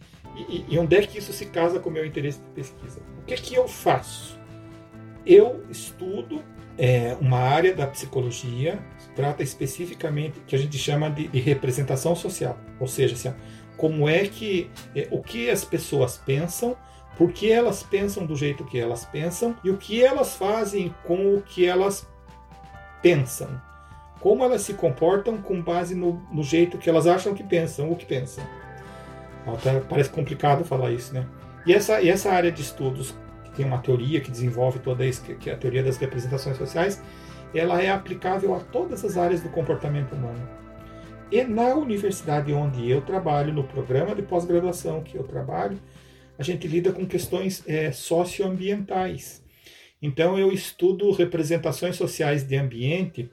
E, 0.48 0.64
e 0.70 0.78
onde 0.78 0.96
é 0.96 1.06
que 1.06 1.18
isso 1.18 1.34
se 1.34 1.44
casa 1.44 1.78
com 1.78 1.90
o 1.90 1.92
meu 1.92 2.06
interesse 2.06 2.40
de 2.40 2.48
pesquisa? 2.52 3.02
O 3.18 3.26
que 3.26 3.34
é 3.34 3.36
que 3.36 3.54
eu 3.54 3.68
faço? 3.68 4.40
Eu 5.26 5.66
estudo 5.68 6.42
é, 6.78 7.14
uma 7.20 7.40
área 7.40 7.74
da 7.74 7.86
psicologia, 7.86 8.82
trata 9.14 9.42
especificamente 9.42 10.40
que 10.46 10.56
a 10.56 10.58
gente 10.58 10.78
chama 10.78 11.10
de, 11.10 11.28
de 11.28 11.40
representação 11.40 12.16
social, 12.16 12.58
ou 12.80 12.88
seja, 12.88 13.12
assim, 13.12 13.38
como 13.76 14.08
é 14.08 14.26
que 14.26 14.70
é, 14.96 15.08
o 15.10 15.22
que 15.22 15.50
as 15.50 15.62
pessoas 15.62 16.16
pensam 16.16 16.74
por 17.16 17.32
que 17.32 17.50
elas 17.50 17.82
pensam 17.82 18.26
do 18.26 18.34
jeito 18.34 18.64
que 18.64 18.78
elas 18.78 19.04
pensam 19.04 19.54
e 19.62 19.70
o 19.70 19.76
que 19.76 20.02
elas 20.02 20.34
fazem 20.34 20.92
com 21.04 21.36
o 21.36 21.42
que 21.42 21.64
elas 21.64 22.08
pensam, 23.04 23.60
como 24.18 24.42
elas 24.42 24.62
se 24.62 24.72
comportam 24.72 25.36
com 25.36 25.60
base 25.60 25.94
no, 25.94 26.22
no 26.32 26.42
jeito 26.42 26.78
que 26.78 26.88
elas 26.88 27.06
acham 27.06 27.34
que 27.34 27.42
pensam, 27.42 27.92
o 27.92 27.96
que 27.96 28.06
pensam. 28.06 28.42
Até 29.46 29.78
parece 29.80 30.08
complicado 30.08 30.64
falar 30.64 30.90
isso, 30.90 31.12
né? 31.12 31.26
E 31.66 31.74
essa, 31.74 32.00
e 32.00 32.08
essa 32.08 32.32
área 32.32 32.50
de 32.50 32.62
estudos, 32.62 33.14
que 33.44 33.50
tem 33.50 33.66
uma 33.66 33.76
teoria 33.76 34.22
que 34.22 34.30
desenvolve 34.30 34.78
toda 34.78 35.04
isso, 35.04 35.22
que 35.22 35.50
é 35.50 35.52
a 35.52 35.56
teoria 35.58 35.82
das 35.82 35.98
representações 35.98 36.56
sociais, 36.56 37.02
ela 37.54 37.82
é 37.82 37.90
aplicável 37.90 38.54
a 38.54 38.60
todas 38.60 39.04
as 39.04 39.18
áreas 39.18 39.42
do 39.42 39.50
comportamento 39.50 40.14
humano. 40.14 40.48
E 41.30 41.44
na 41.44 41.74
universidade 41.74 42.54
onde 42.54 42.90
eu 42.90 43.02
trabalho, 43.02 43.52
no 43.52 43.64
programa 43.64 44.14
de 44.14 44.22
pós-graduação 44.22 45.02
que 45.02 45.18
eu 45.18 45.24
trabalho, 45.24 45.78
a 46.38 46.42
gente 46.42 46.66
lida 46.66 46.90
com 46.90 47.04
questões 47.04 47.62
é, 47.66 47.92
socioambientais. 47.92 49.43
Então 50.04 50.38
eu 50.38 50.52
estudo 50.52 51.10
representações 51.12 51.96
sociais 51.96 52.46
de 52.46 52.54
ambiente, 52.56 53.30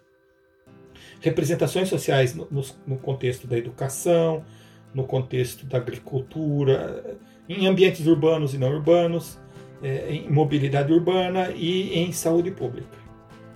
representações 1.20 1.90
sociais 1.90 2.34
no, 2.34 2.48
no, 2.50 2.64
no 2.88 2.98
contexto 2.98 3.46
da 3.46 3.58
educação, 3.58 4.46
no 4.94 5.04
contexto 5.04 5.66
da 5.66 5.78
agricultura, 5.78 7.18
em 7.50 7.68
ambientes 7.68 8.08
urbanos 8.08 8.54
e 8.54 8.58
não 8.58 8.70
urbanos, 8.70 9.38
é, 9.84 10.14
em 10.14 10.32
mobilidade 10.32 10.94
urbana 10.94 11.52
e 11.54 12.00
em 12.00 12.14
saúde 12.14 12.52
pública. 12.52 12.98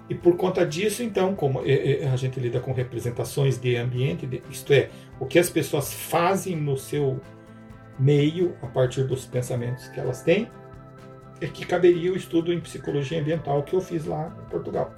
E 0.10 0.14
por 0.14 0.36
conta 0.36 0.66
disso, 0.66 1.02
então, 1.02 1.34
como 1.36 1.62
é, 1.66 2.02
é, 2.04 2.10
a 2.10 2.18
gente 2.18 2.38
lida 2.38 2.60
com 2.60 2.74
representações 2.74 3.58
de 3.58 3.78
ambiente, 3.78 4.44
isto 4.52 4.74
é, 4.74 4.90
o 5.22 5.26
que 5.26 5.40
as 5.40 5.50
pessoas 5.50 5.94
fazem 5.94 6.58
no 6.58 6.76
seu 6.76 7.22
meio 7.98 8.58
a 8.62 8.68
partir 8.68 9.06
dos 9.06 9.26
pensamentos 9.26 9.88
que 9.88 10.02
elas 10.02 10.22
têm, 10.22 10.50
é 11.42 11.48
que 11.48 11.66
caberia 11.66 12.12
o 12.12 12.16
estudo 12.16 12.54
em 12.54 12.60
psicologia 12.60 13.20
ambiental 13.20 13.64
que 13.64 13.74
eu 13.74 13.82
fiz 13.82 14.06
lá 14.06 14.36
em 14.46 14.50
Portugal. 14.50 14.94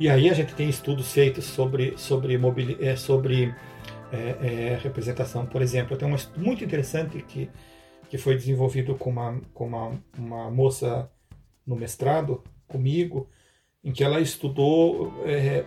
E 0.00 0.08
aí 0.08 0.28
a 0.28 0.34
gente 0.34 0.54
tem 0.54 0.68
estudos 0.68 1.12
feitos 1.12 1.44
sobre, 1.44 1.96
sobre, 1.96 2.36
mobili 2.36 2.76
é, 2.80 2.96
sobre 2.96 3.54
é, 4.10 4.16
é, 4.16 4.78
representação. 4.82 5.46
Por 5.46 5.62
exemplo, 5.62 5.96
tenho 5.96 6.10
um 6.10 6.16
estudo 6.16 6.44
muito 6.44 6.64
interessante 6.64 7.22
que, 7.22 7.50
que 8.08 8.18
foi 8.18 8.34
desenvolvido 8.34 8.94
com, 8.94 9.10
uma, 9.10 9.40
com 9.54 9.66
uma, 9.66 10.02
uma 10.18 10.50
moça 10.50 11.10
no 11.66 11.76
mestrado, 11.76 12.42
comigo, 12.66 13.28
em 13.84 13.92
que 13.92 14.02
ela 14.02 14.20
estudou 14.20 15.12
é, 15.24 15.64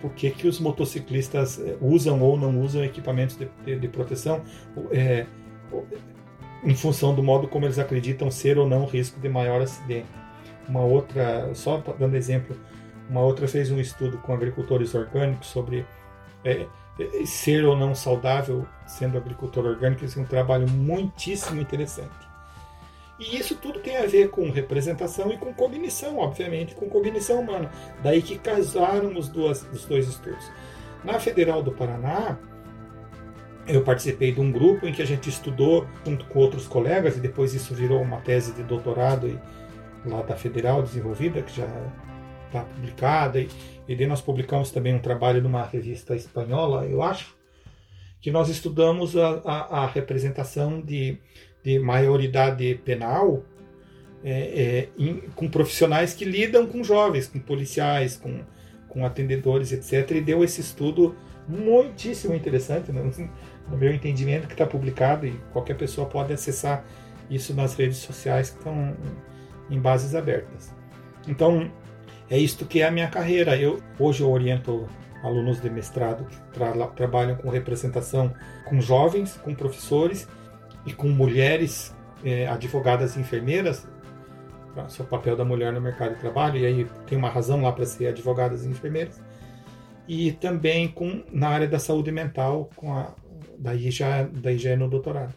por 0.00 0.12
que, 0.12 0.30
que 0.30 0.46
os 0.46 0.60
motociclistas 0.60 1.58
é, 1.60 1.76
usam 1.80 2.20
ou 2.20 2.36
não 2.36 2.60
usam 2.60 2.84
equipamentos 2.84 3.36
de, 3.36 3.48
de, 3.64 3.78
de 3.78 3.88
proteção 3.88 4.42
é, 4.90 5.26
em 6.62 6.74
função 6.74 7.14
do 7.14 7.22
modo 7.22 7.48
como 7.48 7.66
eles 7.66 7.78
acreditam 7.78 8.30
ser 8.30 8.58
ou 8.58 8.68
não 8.68 8.84
risco 8.84 9.20
de 9.20 9.28
maior 9.28 9.60
acidente. 9.60 10.08
Uma 10.68 10.80
outra, 10.80 11.50
só 11.54 11.82
dando 11.98 12.16
exemplo, 12.16 12.56
uma 13.08 13.20
outra 13.20 13.48
fez 13.48 13.70
um 13.70 13.80
estudo 13.80 14.18
com 14.18 14.32
agricultores 14.34 14.94
orgânicos 14.94 15.48
sobre 15.48 15.86
é, 16.44 16.66
é 17.00 17.26
ser 17.26 17.64
ou 17.64 17.76
não 17.76 17.94
saudável 17.94 18.66
sendo 18.86 19.16
agricultor 19.16 19.64
orgânico. 19.64 20.04
Isso 20.04 20.18
é 20.18 20.22
um 20.22 20.26
trabalho 20.26 20.68
muitíssimo 20.68 21.60
interessante. 21.60 22.28
E 23.18 23.36
isso 23.36 23.56
tudo 23.56 23.80
tem 23.80 23.96
a 23.96 24.06
ver 24.06 24.30
com 24.30 24.48
representação 24.50 25.32
e 25.32 25.38
com 25.38 25.52
cognição, 25.52 26.18
obviamente, 26.18 26.74
com 26.74 26.88
cognição 26.88 27.40
humana. 27.40 27.70
Daí 28.02 28.22
que 28.22 28.38
casaram 28.38 29.16
os, 29.16 29.28
duas, 29.28 29.66
os 29.72 29.84
dois 29.86 30.06
estudos. 30.06 30.44
Na 31.02 31.18
Federal 31.18 31.62
do 31.62 31.72
Paraná, 31.72 32.38
eu 33.68 33.82
participei 33.82 34.32
de 34.32 34.40
um 34.40 34.50
grupo 34.50 34.86
em 34.86 34.92
que 34.92 35.02
a 35.02 35.06
gente 35.06 35.28
estudou 35.28 35.86
junto 36.04 36.24
com 36.26 36.38
outros 36.38 36.66
colegas, 36.66 37.16
e 37.16 37.20
depois 37.20 37.54
isso 37.54 37.74
virou 37.74 38.00
uma 38.02 38.18
tese 38.18 38.52
de 38.52 38.62
doutorado 38.62 39.28
e, 39.28 39.38
lá 40.08 40.22
da 40.22 40.36
Federal 40.36 40.82
desenvolvida, 40.82 41.42
que 41.42 41.56
já 41.56 41.68
está 42.46 42.62
publicada. 42.62 43.40
E, 43.40 43.48
e 43.86 43.94
daí 43.94 44.06
nós 44.06 44.20
publicamos 44.20 44.70
também 44.70 44.94
um 44.94 45.00
trabalho 45.00 45.42
numa 45.42 45.64
revista 45.64 46.16
espanhola, 46.16 46.86
eu 46.86 47.02
acho, 47.02 47.36
que 48.20 48.30
nós 48.30 48.48
estudamos 48.48 49.16
a, 49.16 49.42
a, 49.44 49.84
a 49.84 49.86
representação 49.86 50.80
de 50.80 51.20
de 51.62 51.78
maioridade 51.78 52.80
penal 52.84 53.44
é, 54.24 54.30
é, 54.30 54.88
em, 54.98 55.16
com 55.34 55.48
profissionais 55.48 56.14
que 56.14 56.24
lidam 56.24 56.66
com 56.66 56.82
jovens, 56.82 57.26
com 57.26 57.38
policiais, 57.38 58.16
com, 58.16 58.40
com 58.88 59.04
atendedores, 59.04 59.72
etc. 59.72 60.16
E 60.16 60.20
deu 60.20 60.42
esse 60.42 60.60
estudo 60.60 61.14
muitíssimo 61.46 62.34
interessante, 62.34 62.90
né? 62.92 63.02
No 63.70 63.76
meu 63.76 63.92
entendimento, 63.92 64.46
que 64.46 64.54
está 64.54 64.66
publicado 64.66 65.26
e 65.26 65.32
qualquer 65.52 65.74
pessoa 65.76 66.06
pode 66.08 66.32
acessar 66.32 66.84
isso 67.30 67.54
nas 67.54 67.74
redes 67.74 67.98
sociais 67.98 68.50
que 68.50 68.58
estão 68.58 68.96
em 69.70 69.78
bases 69.78 70.14
abertas. 70.14 70.72
Então, 71.26 71.70
é 72.30 72.38
isto 72.38 72.64
que 72.64 72.80
é 72.80 72.86
a 72.86 72.90
minha 72.90 73.08
carreira. 73.08 73.56
Eu 73.56 73.80
hoje 73.98 74.22
eu 74.22 74.30
oriento 74.30 74.88
alunos 75.22 75.60
de 75.60 75.68
mestrado 75.68 76.24
que 76.24 76.36
tra 76.52 76.72
trabalham 76.88 77.36
com 77.36 77.50
representação 77.50 78.32
com 78.64 78.80
jovens, 78.80 79.36
com 79.44 79.54
professores 79.54 80.28
e 80.86 80.92
com 80.92 81.08
mulheres 81.08 81.94
é, 82.24 82.46
advogadas 82.46 83.16
e 83.16 83.20
enfermeiras, 83.20 83.86
o 84.98 85.04
papel 85.04 85.36
da 85.36 85.44
mulher 85.44 85.72
no 85.72 85.80
mercado 85.80 86.14
de 86.14 86.20
trabalho, 86.20 86.58
e 86.58 86.66
aí 86.66 86.86
tem 87.06 87.18
uma 87.18 87.28
razão 87.28 87.60
lá 87.62 87.72
para 87.72 87.84
ser 87.84 88.06
advogadas 88.06 88.64
e 88.64 88.68
enfermeiras, 88.68 89.20
e 90.06 90.32
também 90.32 90.88
com, 90.88 91.22
na 91.32 91.48
área 91.48 91.66
da 91.66 91.78
saúde 91.78 92.12
mental, 92.12 92.70
com 92.76 92.94
a, 92.94 93.12
daí, 93.58 93.90
já, 93.90 94.22
daí 94.22 94.58
já 94.58 94.70
é 94.70 94.76
no 94.76 94.88
doutorado. 94.88 95.34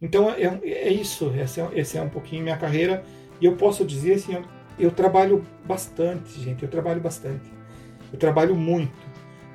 Então 0.00 0.30
é, 0.30 0.60
é 0.64 0.92
isso, 0.92 1.32
essa 1.36 1.60
é, 1.62 1.70
esse 1.80 1.96
é 1.96 2.02
um 2.02 2.08
pouquinho 2.08 2.42
minha 2.42 2.56
carreira, 2.56 3.04
e 3.40 3.44
eu 3.44 3.56
posso 3.56 3.84
dizer 3.84 4.14
assim, 4.14 4.34
eu, 4.34 4.44
eu 4.78 4.90
trabalho 4.90 5.46
bastante, 5.64 6.40
gente, 6.40 6.62
eu 6.62 6.68
trabalho 6.68 7.00
bastante. 7.00 7.44
Eu 8.12 8.18
trabalho 8.18 8.54
muito. 8.54 8.92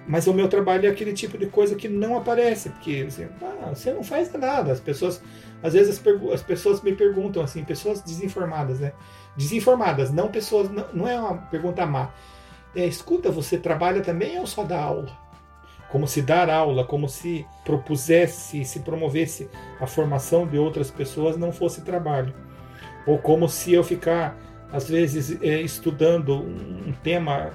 Mas 0.08 0.26
o 0.26 0.34
meu 0.34 0.48
trabalho 0.48 0.88
é 0.88 0.90
aquele 0.90 1.12
tipo 1.12 1.38
de 1.38 1.48
coisa 1.48 1.76
que 1.76 1.90
não 1.90 2.18
aparece, 2.18 2.70
porque 2.70 3.04
assim, 3.06 3.28
ah, 3.42 3.76
você 3.76 3.92
não 3.92 4.04
faz 4.04 4.32
nada. 4.34 4.72
As 4.72 4.80
pessoas, 4.80 5.22
às 5.62 5.74
vezes 5.74 6.00
as, 6.00 6.32
as, 6.34 6.42
pessoas 6.42 6.82
me 6.82 6.96
perguntam 6.96 7.44
assim, 7.44 7.64
pessoas 7.64 8.02
desinformadas, 8.02 8.80
né? 8.80 8.94
Desinformadas, 9.36 10.10
não 10.12 10.30
pessoas, 10.30 10.72
não, 10.72 10.86
não 10.94 11.08
é 11.08 11.20
uma 11.20 11.38
pergunta 11.38 11.86
má. 11.86 12.14
É, 12.74 12.86
escuta, 12.86 13.30
você 13.30 13.58
trabalha 13.58 14.02
também 14.02 14.40
ou 14.40 14.48
só 14.48 14.64
dá 14.64 14.82
aula? 14.82 15.27
Como 15.92 16.08
se 16.08 16.22
dar 16.22 16.50
aula, 16.50 16.84
como 16.86 17.08
se 17.08 17.46
propusesse, 17.64 18.66
se 18.66 18.80
promovesse 18.82 19.50
a 19.80 19.88
formação 19.88 20.46
de 20.46 20.58
outras 20.58 20.92
pessoas 20.92 21.38
não 21.38 21.52
fosse 21.52 21.82
trabalho. 21.82 22.34
Ou 23.06 23.18
como 23.18 23.48
se 23.48 23.74
eu 23.74 23.84
ficar, 23.84 24.38
às 24.72 24.90
vezes, 24.90 25.42
é, 25.42 25.62
estudando 25.62 26.36
um 26.36 26.94
tema 27.04 27.54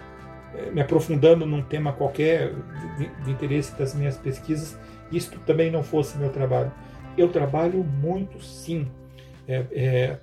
me 0.73 0.81
aprofundando 0.81 1.47
num 1.47 1.63
tema 1.63 1.93
qualquer 1.93 2.53
de, 3.25 3.31
interesse 3.31 3.77
das 3.77 3.95
minhas 3.95 4.17
pesquisas, 4.17 4.79
isto 5.11 5.39
também 5.41 5.71
não 5.71 5.83
fosse 5.83 6.19
meu 6.19 6.31
trabalho. 6.31 6.73
Eu 7.17 7.29
trabalho 7.29 7.83
muito, 7.83 8.43
sim, 8.43 8.87
é, 9.47 9.65
é, 9.73 10.19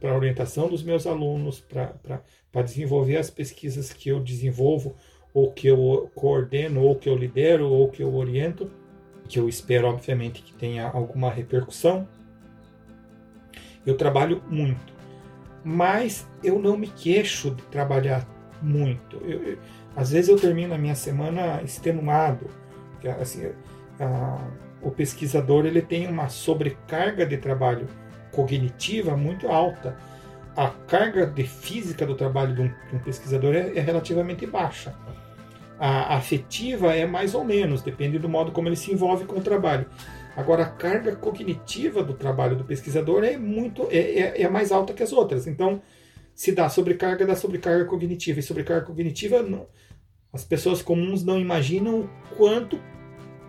para 0.00 0.12
a 0.12 0.16
orientação 0.16 0.68
dos 0.68 0.82
meus 0.82 1.06
alunos, 1.06 1.60
para 1.60 2.62
desenvolver 2.62 3.16
as 3.16 3.30
pesquisas 3.30 3.92
que 3.92 4.08
eu 4.08 4.20
desenvolvo, 4.20 4.94
ou 5.34 5.50
que 5.52 5.66
eu 5.66 6.10
coordeno, 6.14 6.82
ou 6.82 6.96
que 6.96 7.08
eu 7.08 7.16
lidero, 7.16 7.68
ou 7.68 7.88
que 7.88 8.02
eu 8.02 8.14
oriento, 8.14 8.70
que 9.28 9.38
eu 9.38 9.48
espero, 9.48 9.88
obviamente, 9.88 10.42
que 10.42 10.52
tenha 10.52 10.88
alguma 10.88 11.30
repercussão. 11.30 12.06
Eu 13.84 13.96
trabalho 13.96 14.42
muito, 14.48 14.92
mas 15.64 16.26
eu 16.42 16.58
não 16.58 16.76
me 16.76 16.86
queixo 16.86 17.50
de 17.50 17.62
trabalhar 17.64 18.26
muito. 18.60 19.16
Eu, 19.24 19.42
eu, 19.42 19.58
às 19.96 20.10
vezes 20.10 20.28
eu 20.28 20.38
termino 20.38 20.74
a 20.74 20.78
minha 20.78 20.94
semana 20.94 21.62
extenuado. 21.62 22.46
Assim, 23.20 23.50
a, 23.98 24.38
o 24.80 24.90
pesquisador 24.90 25.66
ele 25.66 25.82
tem 25.82 26.06
uma 26.06 26.28
sobrecarga 26.28 27.26
de 27.26 27.36
trabalho 27.36 27.86
cognitiva 28.32 29.16
muito 29.16 29.48
alta. 29.48 29.96
A 30.56 30.68
carga 30.68 31.26
de 31.26 31.44
física 31.44 32.04
do 32.04 32.14
trabalho 32.14 32.54
de 32.54 32.62
um, 32.62 32.68
de 32.68 32.96
um 32.96 32.98
pesquisador 32.98 33.54
é, 33.54 33.76
é, 33.76 33.80
relativamente 33.80 34.46
baixa. 34.46 34.94
A 35.84 36.14
afetiva 36.14 36.94
é 36.94 37.04
mais 37.04 37.34
ou 37.34 37.42
menos, 37.42 37.82
depende 37.82 38.16
do 38.16 38.28
modo 38.28 38.52
como 38.52 38.68
ele 38.68 38.76
se 38.76 38.92
envolve 38.92 39.24
com 39.24 39.40
o 39.40 39.42
trabalho. 39.42 39.86
Agora, 40.36 40.62
a 40.62 40.68
carga 40.68 41.16
cognitiva 41.16 42.04
do 42.04 42.14
trabalho 42.14 42.54
do 42.54 42.62
pesquisador 42.62 43.24
é 43.24 43.36
muito 43.36 43.88
é, 43.90 43.96
é, 43.96 44.42
é 44.42 44.48
mais 44.48 44.70
alta 44.70 44.92
que 44.92 45.02
as 45.02 45.12
outras. 45.12 45.48
Então, 45.48 45.82
se 46.36 46.52
dá 46.52 46.68
sobrecarga, 46.68 47.26
dá 47.26 47.34
sobrecarga 47.34 47.84
cognitiva. 47.84 48.38
E 48.38 48.42
sobrecarga 48.44 48.86
cognitiva, 48.86 49.42
não, 49.42 49.66
as 50.32 50.44
pessoas 50.44 50.82
comuns 50.82 51.24
não 51.24 51.36
imaginam 51.40 52.02
o 52.02 52.36
quanto 52.36 52.78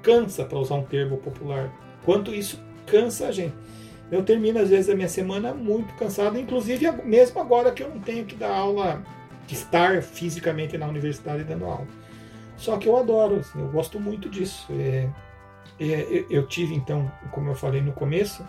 cansa, 0.01 0.43
para 0.43 0.57
usar 0.57 0.73
um 0.73 0.85
termo 0.85 1.17
popular, 1.17 1.71
quanto 2.03 2.33
isso 2.33 2.59
cansa 2.87 3.27
a 3.27 3.31
gente. 3.31 3.53
Eu 4.11 4.23
termino, 4.23 4.57
às 4.57 4.69
vezes, 4.69 4.89
a 4.89 4.95
minha 4.95 5.07
semana 5.07 5.53
muito 5.53 5.93
cansado, 5.93 6.39
inclusive 6.39 6.91
mesmo 7.05 7.39
agora 7.39 7.71
que 7.71 7.83
eu 7.83 7.89
não 7.89 7.99
tenho 7.99 8.25
que 8.25 8.35
dar 8.35 8.55
aula, 8.55 9.03
que 9.47 9.53
estar 9.53 10.01
fisicamente 10.01 10.79
na 10.79 10.87
universidade 10.87 11.43
dando 11.43 11.65
aula. 11.65 11.87
Só 12.63 12.77
que 12.77 12.87
eu 12.87 12.95
adoro, 12.95 13.35
assim, 13.35 13.59
eu 13.59 13.67
gosto 13.67 13.99
muito 13.99 14.29
disso. 14.29 14.67
É, 14.71 15.09
é, 15.77 16.25
eu 16.29 16.47
tive, 16.47 16.73
então, 16.73 17.11
como 17.29 17.49
eu 17.49 17.55
falei 17.55 17.81
no 17.81 17.91
começo, 17.91 18.41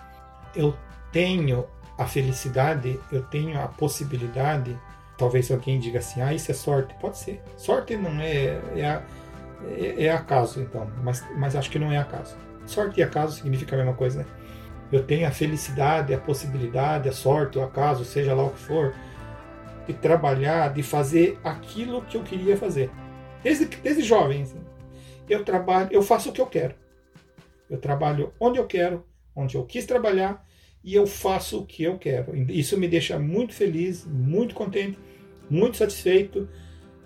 eu 0.54 0.72
tenho 1.10 1.66
a 1.98 2.06
felicidade, 2.06 3.00
eu 3.10 3.24
tenho 3.24 3.60
a 3.60 3.66
possibilidade, 3.66 4.78
talvez 5.18 5.50
alguém 5.50 5.80
diga 5.80 5.98
assim, 5.98 6.20
ah, 6.20 6.32
isso 6.32 6.48
é 6.48 6.54
sorte. 6.54 6.94
Pode 7.00 7.18
ser. 7.18 7.42
Sorte 7.56 7.96
não 7.96 8.20
é, 8.20 8.60
é, 8.76 9.02
é, 9.66 10.04
é 10.04 10.12
acaso, 10.12 10.60
então, 10.60 10.88
mas, 11.02 11.24
mas 11.36 11.56
acho 11.56 11.68
que 11.68 11.78
não 11.80 11.90
é 11.90 11.98
acaso. 11.98 12.36
Sorte 12.66 13.00
e 13.00 13.02
acaso 13.02 13.38
significa 13.38 13.74
a 13.74 13.78
mesma 13.78 13.94
coisa, 13.94 14.20
né? 14.20 14.26
Eu 14.92 15.02
tenho 15.02 15.26
a 15.26 15.32
felicidade, 15.32 16.14
a 16.14 16.18
possibilidade, 16.18 17.08
a 17.08 17.12
sorte, 17.12 17.58
o 17.58 17.64
acaso, 17.64 18.04
seja 18.04 18.32
lá 18.32 18.44
o 18.44 18.50
que 18.50 18.60
for, 18.60 18.94
de 19.88 19.92
trabalhar, 19.92 20.72
de 20.72 20.84
fazer 20.84 21.36
aquilo 21.42 22.00
que 22.02 22.16
eu 22.16 22.22
queria 22.22 22.56
fazer. 22.56 22.92
Desde, 23.44 23.66
desde 23.66 24.02
jovem, 24.02 24.42
assim. 24.42 24.58
eu 25.28 25.44
trabalho, 25.44 25.90
eu 25.92 26.02
faço 26.02 26.30
o 26.30 26.32
que 26.32 26.40
eu 26.40 26.46
quero. 26.46 26.74
Eu 27.68 27.78
trabalho 27.78 28.32
onde 28.40 28.58
eu 28.58 28.66
quero, 28.66 29.04
onde 29.36 29.54
eu 29.54 29.64
quis 29.64 29.84
trabalhar 29.84 30.44
e 30.82 30.94
eu 30.94 31.06
faço 31.06 31.60
o 31.60 31.66
que 31.66 31.82
eu 31.82 31.98
quero. 31.98 32.34
Isso 32.50 32.78
me 32.78 32.88
deixa 32.88 33.18
muito 33.18 33.52
feliz, 33.52 34.06
muito 34.06 34.54
contente, 34.54 34.98
muito 35.48 35.76
satisfeito. 35.76 36.48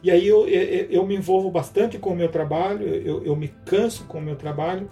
E 0.00 0.10
aí 0.12 0.26
eu, 0.26 0.48
eu, 0.48 0.90
eu 0.90 1.06
me 1.06 1.16
envolvo 1.16 1.50
bastante 1.50 1.98
com 1.98 2.10
o 2.10 2.16
meu 2.16 2.28
trabalho, 2.28 2.86
eu, 2.86 3.24
eu 3.24 3.34
me 3.34 3.48
canso 3.64 4.04
com 4.04 4.18
o 4.18 4.22
meu 4.22 4.36
trabalho, 4.36 4.88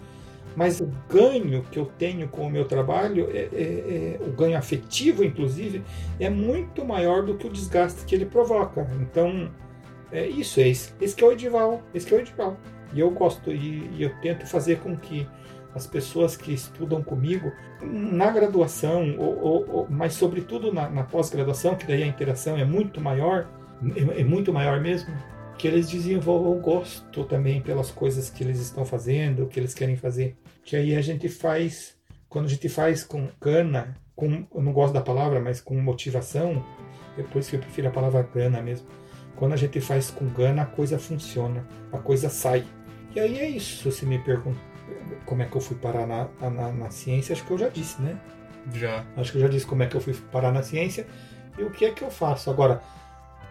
mas 0.53 0.81
o 0.81 0.91
ganho 1.07 1.63
que 1.71 1.79
eu 1.79 1.85
tenho 1.85 2.27
com 2.27 2.47
o 2.47 2.49
meu 2.49 2.65
trabalho, 2.65 3.29
é, 3.31 3.47
é, 3.53 4.17
é, 4.19 4.19
o 4.21 4.31
ganho 4.31 4.57
afetivo, 4.57 5.23
inclusive, 5.23 5.81
é 6.19 6.29
muito 6.29 6.83
maior 6.83 7.23
do 7.23 7.37
que 7.37 7.47
o 7.47 7.49
desgaste 7.49 8.03
que 8.05 8.15
ele 8.15 8.25
provoca. 8.25 8.85
Então, 8.99 9.49
é 10.11 10.27
isso, 10.27 10.59
é 10.59 10.69
esse, 10.69 10.93
esse 11.01 11.15
que 11.15 11.23
é 11.23 11.27
o 11.27 11.31
Edival, 11.31 11.81
esse 11.93 12.05
que 12.05 12.13
é 12.13 12.17
o 12.17 12.21
Edival. 12.21 12.57
E 12.93 12.99
eu 12.99 13.11
gosto, 13.11 13.51
e, 13.51 13.89
e 13.93 14.03
eu 14.03 14.11
tento 14.21 14.45
fazer 14.47 14.79
com 14.79 14.95
que 14.95 15.27
as 15.75 15.85
pessoas 15.85 16.35
que 16.35 16.53
estudam 16.53 17.03
comigo 17.03 17.51
na 17.81 18.31
graduação, 18.31 19.15
ou, 19.17 19.39
ou, 19.39 19.69
ou 19.69 19.87
mas 19.89 20.13
sobretudo 20.13 20.73
na, 20.73 20.89
na 20.89 21.03
pós-graduação, 21.03 21.75
que 21.75 21.85
daí 21.85 22.03
a 22.03 22.07
interação 22.07 22.57
é 22.57 22.65
muito 22.65 22.99
maior, 22.99 23.47
é, 23.95 24.21
é 24.21 24.23
muito 24.23 24.51
maior 24.51 24.79
mesmo, 24.79 25.13
que 25.57 25.67
eles 25.67 25.89
desenvolvam 25.89 26.59
gosto 26.59 27.23
também 27.25 27.61
pelas 27.61 27.91
coisas 27.91 28.29
que 28.29 28.43
eles 28.43 28.59
estão 28.59 28.85
fazendo, 28.85 29.47
que 29.47 29.59
eles 29.59 29.73
querem 29.73 29.95
fazer. 29.95 30.37
Que 30.63 30.75
aí 30.75 30.95
a 30.95 31.01
gente 31.01 31.27
faz, 31.29 31.95
quando 32.29 32.45
a 32.45 32.49
gente 32.49 32.69
faz 32.69 33.03
com 33.03 33.27
cana, 33.39 33.95
com, 34.15 34.45
eu 34.53 34.61
não 34.61 34.71
gosto 34.71 34.93
da 34.93 35.01
palavra, 35.01 35.39
mas 35.39 35.59
com 35.59 35.75
motivação, 35.79 36.63
depois 37.15 37.49
que 37.49 37.55
eu 37.55 37.59
prefiro 37.59 37.87
a 37.87 37.91
palavra 37.91 38.27
gana 38.33 38.61
mesmo. 38.61 38.87
Quando 39.37 39.53
a 39.53 39.57
gente 39.57 39.79
faz 39.79 40.09
com 40.11 40.27
gana, 40.27 40.63
a 40.63 40.65
coisa 40.65 40.97
funciona, 40.97 41.65
a 41.91 41.97
coisa 41.97 42.27
sai. 42.27 42.65
E 43.15 43.19
aí 43.19 43.39
é 43.39 43.47
isso, 43.47 43.91
se 43.91 44.05
me 44.05 44.19
pergunta 44.19 44.59
como 45.25 45.41
é 45.41 45.45
que 45.45 45.55
eu 45.55 45.61
fui 45.61 45.77
parar 45.77 46.05
na, 46.07 46.27
na, 46.49 46.71
na 46.71 46.89
ciência, 46.89 47.33
acho 47.33 47.45
que 47.45 47.51
eu 47.51 47.57
já 47.57 47.69
disse, 47.69 48.01
né? 48.01 48.17
Já. 48.73 49.05
Acho 49.15 49.31
que 49.31 49.37
eu 49.37 49.41
já 49.41 49.47
disse 49.47 49.65
como 49.65 49.83
é 49.83 49.87
que 49.87 49.95
eu 49.95 50.01
fui 50.01 50.13
parar 50.31 50.51
na 50.51 50.63
ciência 50.63 51.07
e 51.57 51.63
o 51.63 51.69
que 51.69 51.85
é 51.85 51.91
que 51.91 52.03
eu 52.03 52.09
faço. 52.09 52.49
Agora, 52.49 52.81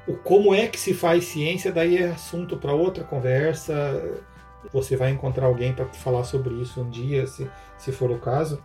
o 0.06 0.14
como 0.14 0.54
é 0.54 0.66
que 0.66 0.78
se 0.78 0.94
faz 0.94 1.24
ciência, 1.24 1.72
daí 1.72 1.98
é 1.98 2.08
assunto 2.08 2.56
para 2.56 2.72
outra 2.72 3.04
conversa. 3.04 3.74
Você 4.72 4.96
vai 4.96 5.10
encontrar 5.10 5.46
alguém 5.46 5.72
para 5.72 5.86
falar 5.86 6.24
sobre 6.24 6.54
isso 6.54 6.80
um 6.80 6.90
dia, 6.90 7.26
se, 7.26 7.48
se 7.78 7.92
for 7.92 8.10
o 8.10 8.18
caso. 8.18 8.62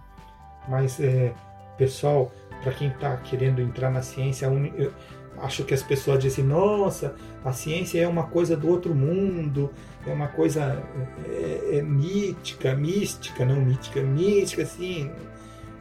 Mas, 0.67 0.99
é, 0.99 1.33
pessoal, 1.77 2.31
para 2.61 2.71
quem 2.71 2.89
está 2.89 3.17
querendo 3.17 3.61
entrar 3.61 3.89
na 3.89 4.01
ciência, 4.01 4.45
eu 4.45 4.93
acho 5.37 5.63
que 5.63 5.73
as 5.73 5.83
pessoas 5.83 6.19
dizem: 6.19 6.43
nossa, 6.43 7.15
a 7.43 7.51
ciência 7.51 7.99
é 7.99 8.07
uma 8.07 8.27
coisa 8.27 8.55
do 8.55 8.67
outro 8.67 8.93
mundo, 8.93 9.71
é 10.05 10.11
uma 10.11 10.27
coisa 10.27 10.83
é, 11.25 11.77
é 11.77 11.81
mítica, 11.81 12.75
mística, 12.75 13.45
não 13.45 13.61
mítica, 13.61 14.01
mística, 14.01 14.63
assim. 14.63 15.11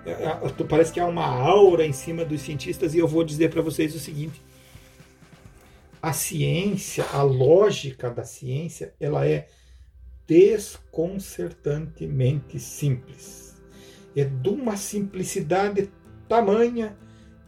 É, 0.07 0.13
é 0.13 0.65
parece 0.69 0.93
que 0.93 1.01
há 1.01 1.07
uma 1.07 1.27
aura 1.27 1.85
em 1.85 1.93
cima 1.93 2.25
dos 2.25 2.43
cientistas, 2.43 2.95
e 2.95 2.99
eu 2.99 3.09
vou 3.09 3.25
dizer 3.25 3.51
para 3.51 3.63
vocês 3.63 3.95
o 3.95 3.99
seguinte 3.99 4.41
a 6.03 6.13
ciência, 6.13 7.05
a 7.13 7.23
lógica 7.23 8.11
da 8.11 8.25
ciência, 8.25 8.93
ela 8.99 9.25
é 9.27 9.47
desconcertantemente 10.27 12.59
simples. 12.59 13.55
É 14.17 14.25
de 14.25 14.49
uma 14.49 14.77
simplicidade 14.77 15.89
tamanha 16.29 16.99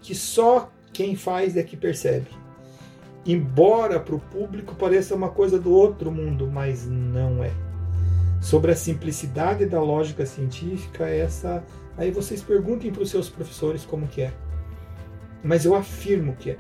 que 0.01 0.15
só 0.15 0.72
quem 0.93 1.17
faz 1.17 1.57
é 1.57 1.63
que 1.63 1.77
percebe. 1.77 2.27
Embora 3.25 4.01
para 4.01 4.15
o 4.15 4.21
público 4.21 4.75
pareça 4.75 5.15
uma 5.15 5.29
coisa 5.29 5.59
do 5.59 5.73
outro 5.73 6.11
mundo, 6.11 6.49
mas 6.53 6.87
não 6.89 7.43
é. 7.43 7.53
Sobre 8.41 8.73
a 8.73 8.77
simplicidade 8.77 9.67
da 9.67 9.81
lógica 9.81 10.27
científica, 10.27 11.09
essa 11.09 11.63
aí 11.97 12.11
vocês 12.11 12.43
perguntem 12.43 12.91
para 12.91 13.03
os 13.03 13.11
seus 13.11 13.29
professores 13.29 13.85
como 13.85 14.09
que 14.09 14.23
é. 14.23 14.33
Mas 15.43 15.65
eu 15.65 15.75
afirmo 15.75 16.35
que 16.37 16.51
é 16.51 16.57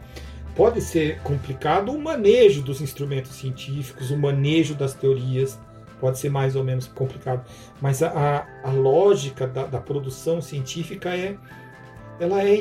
pode 0.55 0.81
ser 0.81 1.21
complicado 1.21 1.93
o 1.93 2.01
manejo 2.01 2.63
dos 2.63 2.81
instrumentos 2.81 3.33
científicos, 3.33 4.11
o 4.11 4.19
manejo 4.19 4.75
das 4.75 4.95
teorias 4.95 5.59
pode 6.01 6.19
ser 6.19 6.31
mais 6.31 6.57
ou 6.57 6.65
menos 6.65 6.87
complicado, 6.89 7.45
mas 7.81 8.03
a, 8.03 8.09
a, 8.09 8.69
a 8.69 8.73
lógica 8.73 9.47
da, 9.47 9.67
da, 9.67 9.81
produção 9.81 10.43
científica 10.43 11.17
é 11.17 11.37
ela 12.19 12.43
é 12.43 12.55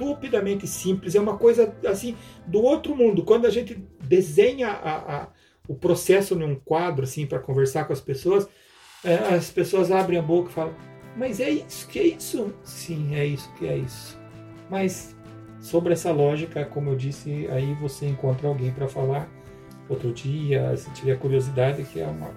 estupidamente 0.00 0.66
simples, 0.66 1.14
é 1.14 1.20
uma 1.20 1.36
coisa 1.36 1.74
assim 1.86 2.16
do 2.46 2.62
outro 2.62 2.96
mundo. 2.96 3.22
Quando 3.22 3.46
a 3.46 3.50
gente 3.50 3.74
desenha 4.02 4.68
a, 4.70 5.28
o 5.68 5.74
processo 5.74 6.34
num 6.34 6.54
quadro 6.54 7.04
assim 7.04 7.26
para 7.26 7.38
conversar 7.38 7.84
com 7.84 7.92
as 7.92 8.00
pessoas, 8.00 8.48
é, 9.04 9.14
as 9.14 9.50
pessoas 9.50 9.90
abrem 9.90 10.18
a 10.18 10.22
boca 10.22 10.50
e 10.50 10.52
falam: 10.52 10.74
mas 11.16 11.40
é 11.40 11.50
isso 11.50 11.86
que 11.88 11.98
é 11.98 12.06
isso? 12.06 12.52
Sim, 12.64 13.14
é 13.14 13.24
isso 13.24 13.52
que 13.54 13.66
é 13.66 13.76
isso. 13.76 14.18
Mas 14.70 15.14
Sobre 15.60 15.92
essa 15.92 16.10
lógica, 16.10 16.64
como 16.64 16.90
eu 16.90 16.96
disse, 16.96 17.46
aí 17.50 17.74
você 17.74 18.06
encontra 18.06 18.48
alguém 18.48 18.72
para 18.72 18.88
falar 18.88 19.28
outro 19.88 20.10
dia, 20.10 20.74
se 20.76 20.90
tiver 20.92 21.18
curiosidade, 21.18 21.82
que 21.84 22.00
é, 22.00 22.06
uma, 22.06 22.30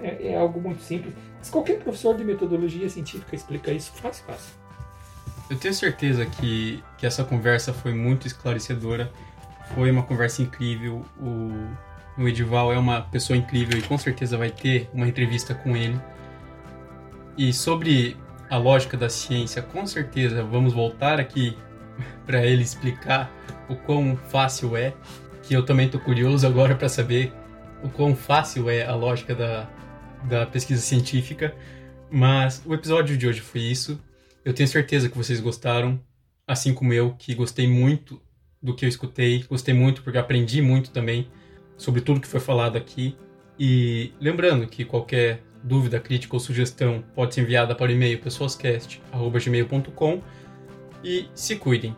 é, 0.00 0.28
é, 0.28 0.36
algo 0.36 0.60
muito 0.60 0.80
simples. 0.80 1.12
Mas 1.38 1.50
qualquer 1.50 1.80
professor 1.80 2.16
de 2.16 2.24
metodologia 2.24 2.88
científica 2.88 3.34
explica 3.34 3.72
isso 3.72 3.92
fácil, 3.94 4.24
fácil. 4.26 4.61
Eu 5.52 5.58
tenho 5.58 5.74
certeza 5.74 6.24
que, 6.24 6.82
que 6.96 7.04
essa 7.04 7.22
conversa 7.22 7.74
foi 7.74 7.92
muito 7.92 8.26
esclarecedora, 8.26 9.12
foi 9.74 9.90
uma 9.90 10.02
conversa 10.02 10.40
incrível. 10.40 11.04
O, 11.20 12.22
o 12.22 12.26
Edival 12.26 12.72
é 12.72 12.78
uma 12.78 13.02
pessoa 13.02 13.36
incrível 13.36 13.78
e 13.78 13.82
com 13.82 13.98
certeza 13.98 14.38
vai 14.38 14.48
ter 14.48 14.88
uma 14.94 15.06
entrevista 15.06 15.54
com 15.54 15.76
ele. 15.76 16.00
E 17.36 17.52
sobre 17.52 18.16
a 18.48 18.56
lógica 18.56 18.96
da 18.96 19.10
ciência, 19.10 19.60
com 19.60 19.86
certeza 19.86 20.42
vamos 20.42 20.72
voltar 20.72 21.20
aqui 21.20 21.54
para 22.24 22.42
ele 22.46 22.62
explicar 22.62 23.30
o 23.68 23.76
quão 23.76 24.16
fácil 24.16 24.74
é, 24.74 24.94
que 25.42 25.52
eu 25.52 25.66
também 25.66 25.86
tô 25.86 26.00
curioso 26.00 26.46
agora 26.46 26.74
para 26.74 26.88
saber 26.88 27.30
o 27.82 27.90
quão 27.90 28.16
fácil 28.16 28.70
é 28.70 28.86
a 28.86 28.94
lógica 28.94 29.34
da, 29.34 29.68
da 30.24 30.46
pesquisa 30.46 30.80
científica. 30.80 31.54
Mas 32.10 32.62
o 32.64 32.72
episódio 32.72 33.18
de 33.18 33.26
hoje 33.26 33.42
foi 33.42 33.60
isso. 33.60 34.00
Eu 34.44 34.52
tenho 34.52 34.68
certeza 34.68 35.08
que 35.08 35.16
vocês 35.16 35.40
gostaram, 35.40 36.00
assim 36.46 36.74
como 36.74 36.92
eu, 36.92 37.14
que 37.14 37.34
gostei 37.34 37.66
muito 37.66 38.20
do 38.60 38.74
que 38.74 38.84
eu 38.84 38.88
escutei, 38.88 39.42
gostei 39.44 39.74
muito 39.74 40.02
porque 40.02 40.18
aprendi 40.18 40.62
muito 40.62 40.90
também 40.90 41.28
sobre 41.76 42.00
tudo 42.00 42.20
que 42.20 42.28
foi 42.28 42.40
falado 42.40 42.76
aqui. 42.76 43.16
E 43.58 44.12
lembrando 44.20 44.66
que 44.66 44.84
qualquer 44.84 45.42
dúvida, 45.62 46.00
crítica 46.00 46.34
ou 46.34 46.40
sugestão 46.40 47.04
pode 47.14 47.34
ser 47.34 47.42
enviada 47.42 47.74
para 47.74 47.90
o 47.90 47.94
e-mail 47.94 48.18
pessoascast.gmail.com 48.20 50.22
e 51.04 51.28
se 51.34 51.56
cuidem. 51.56 51.96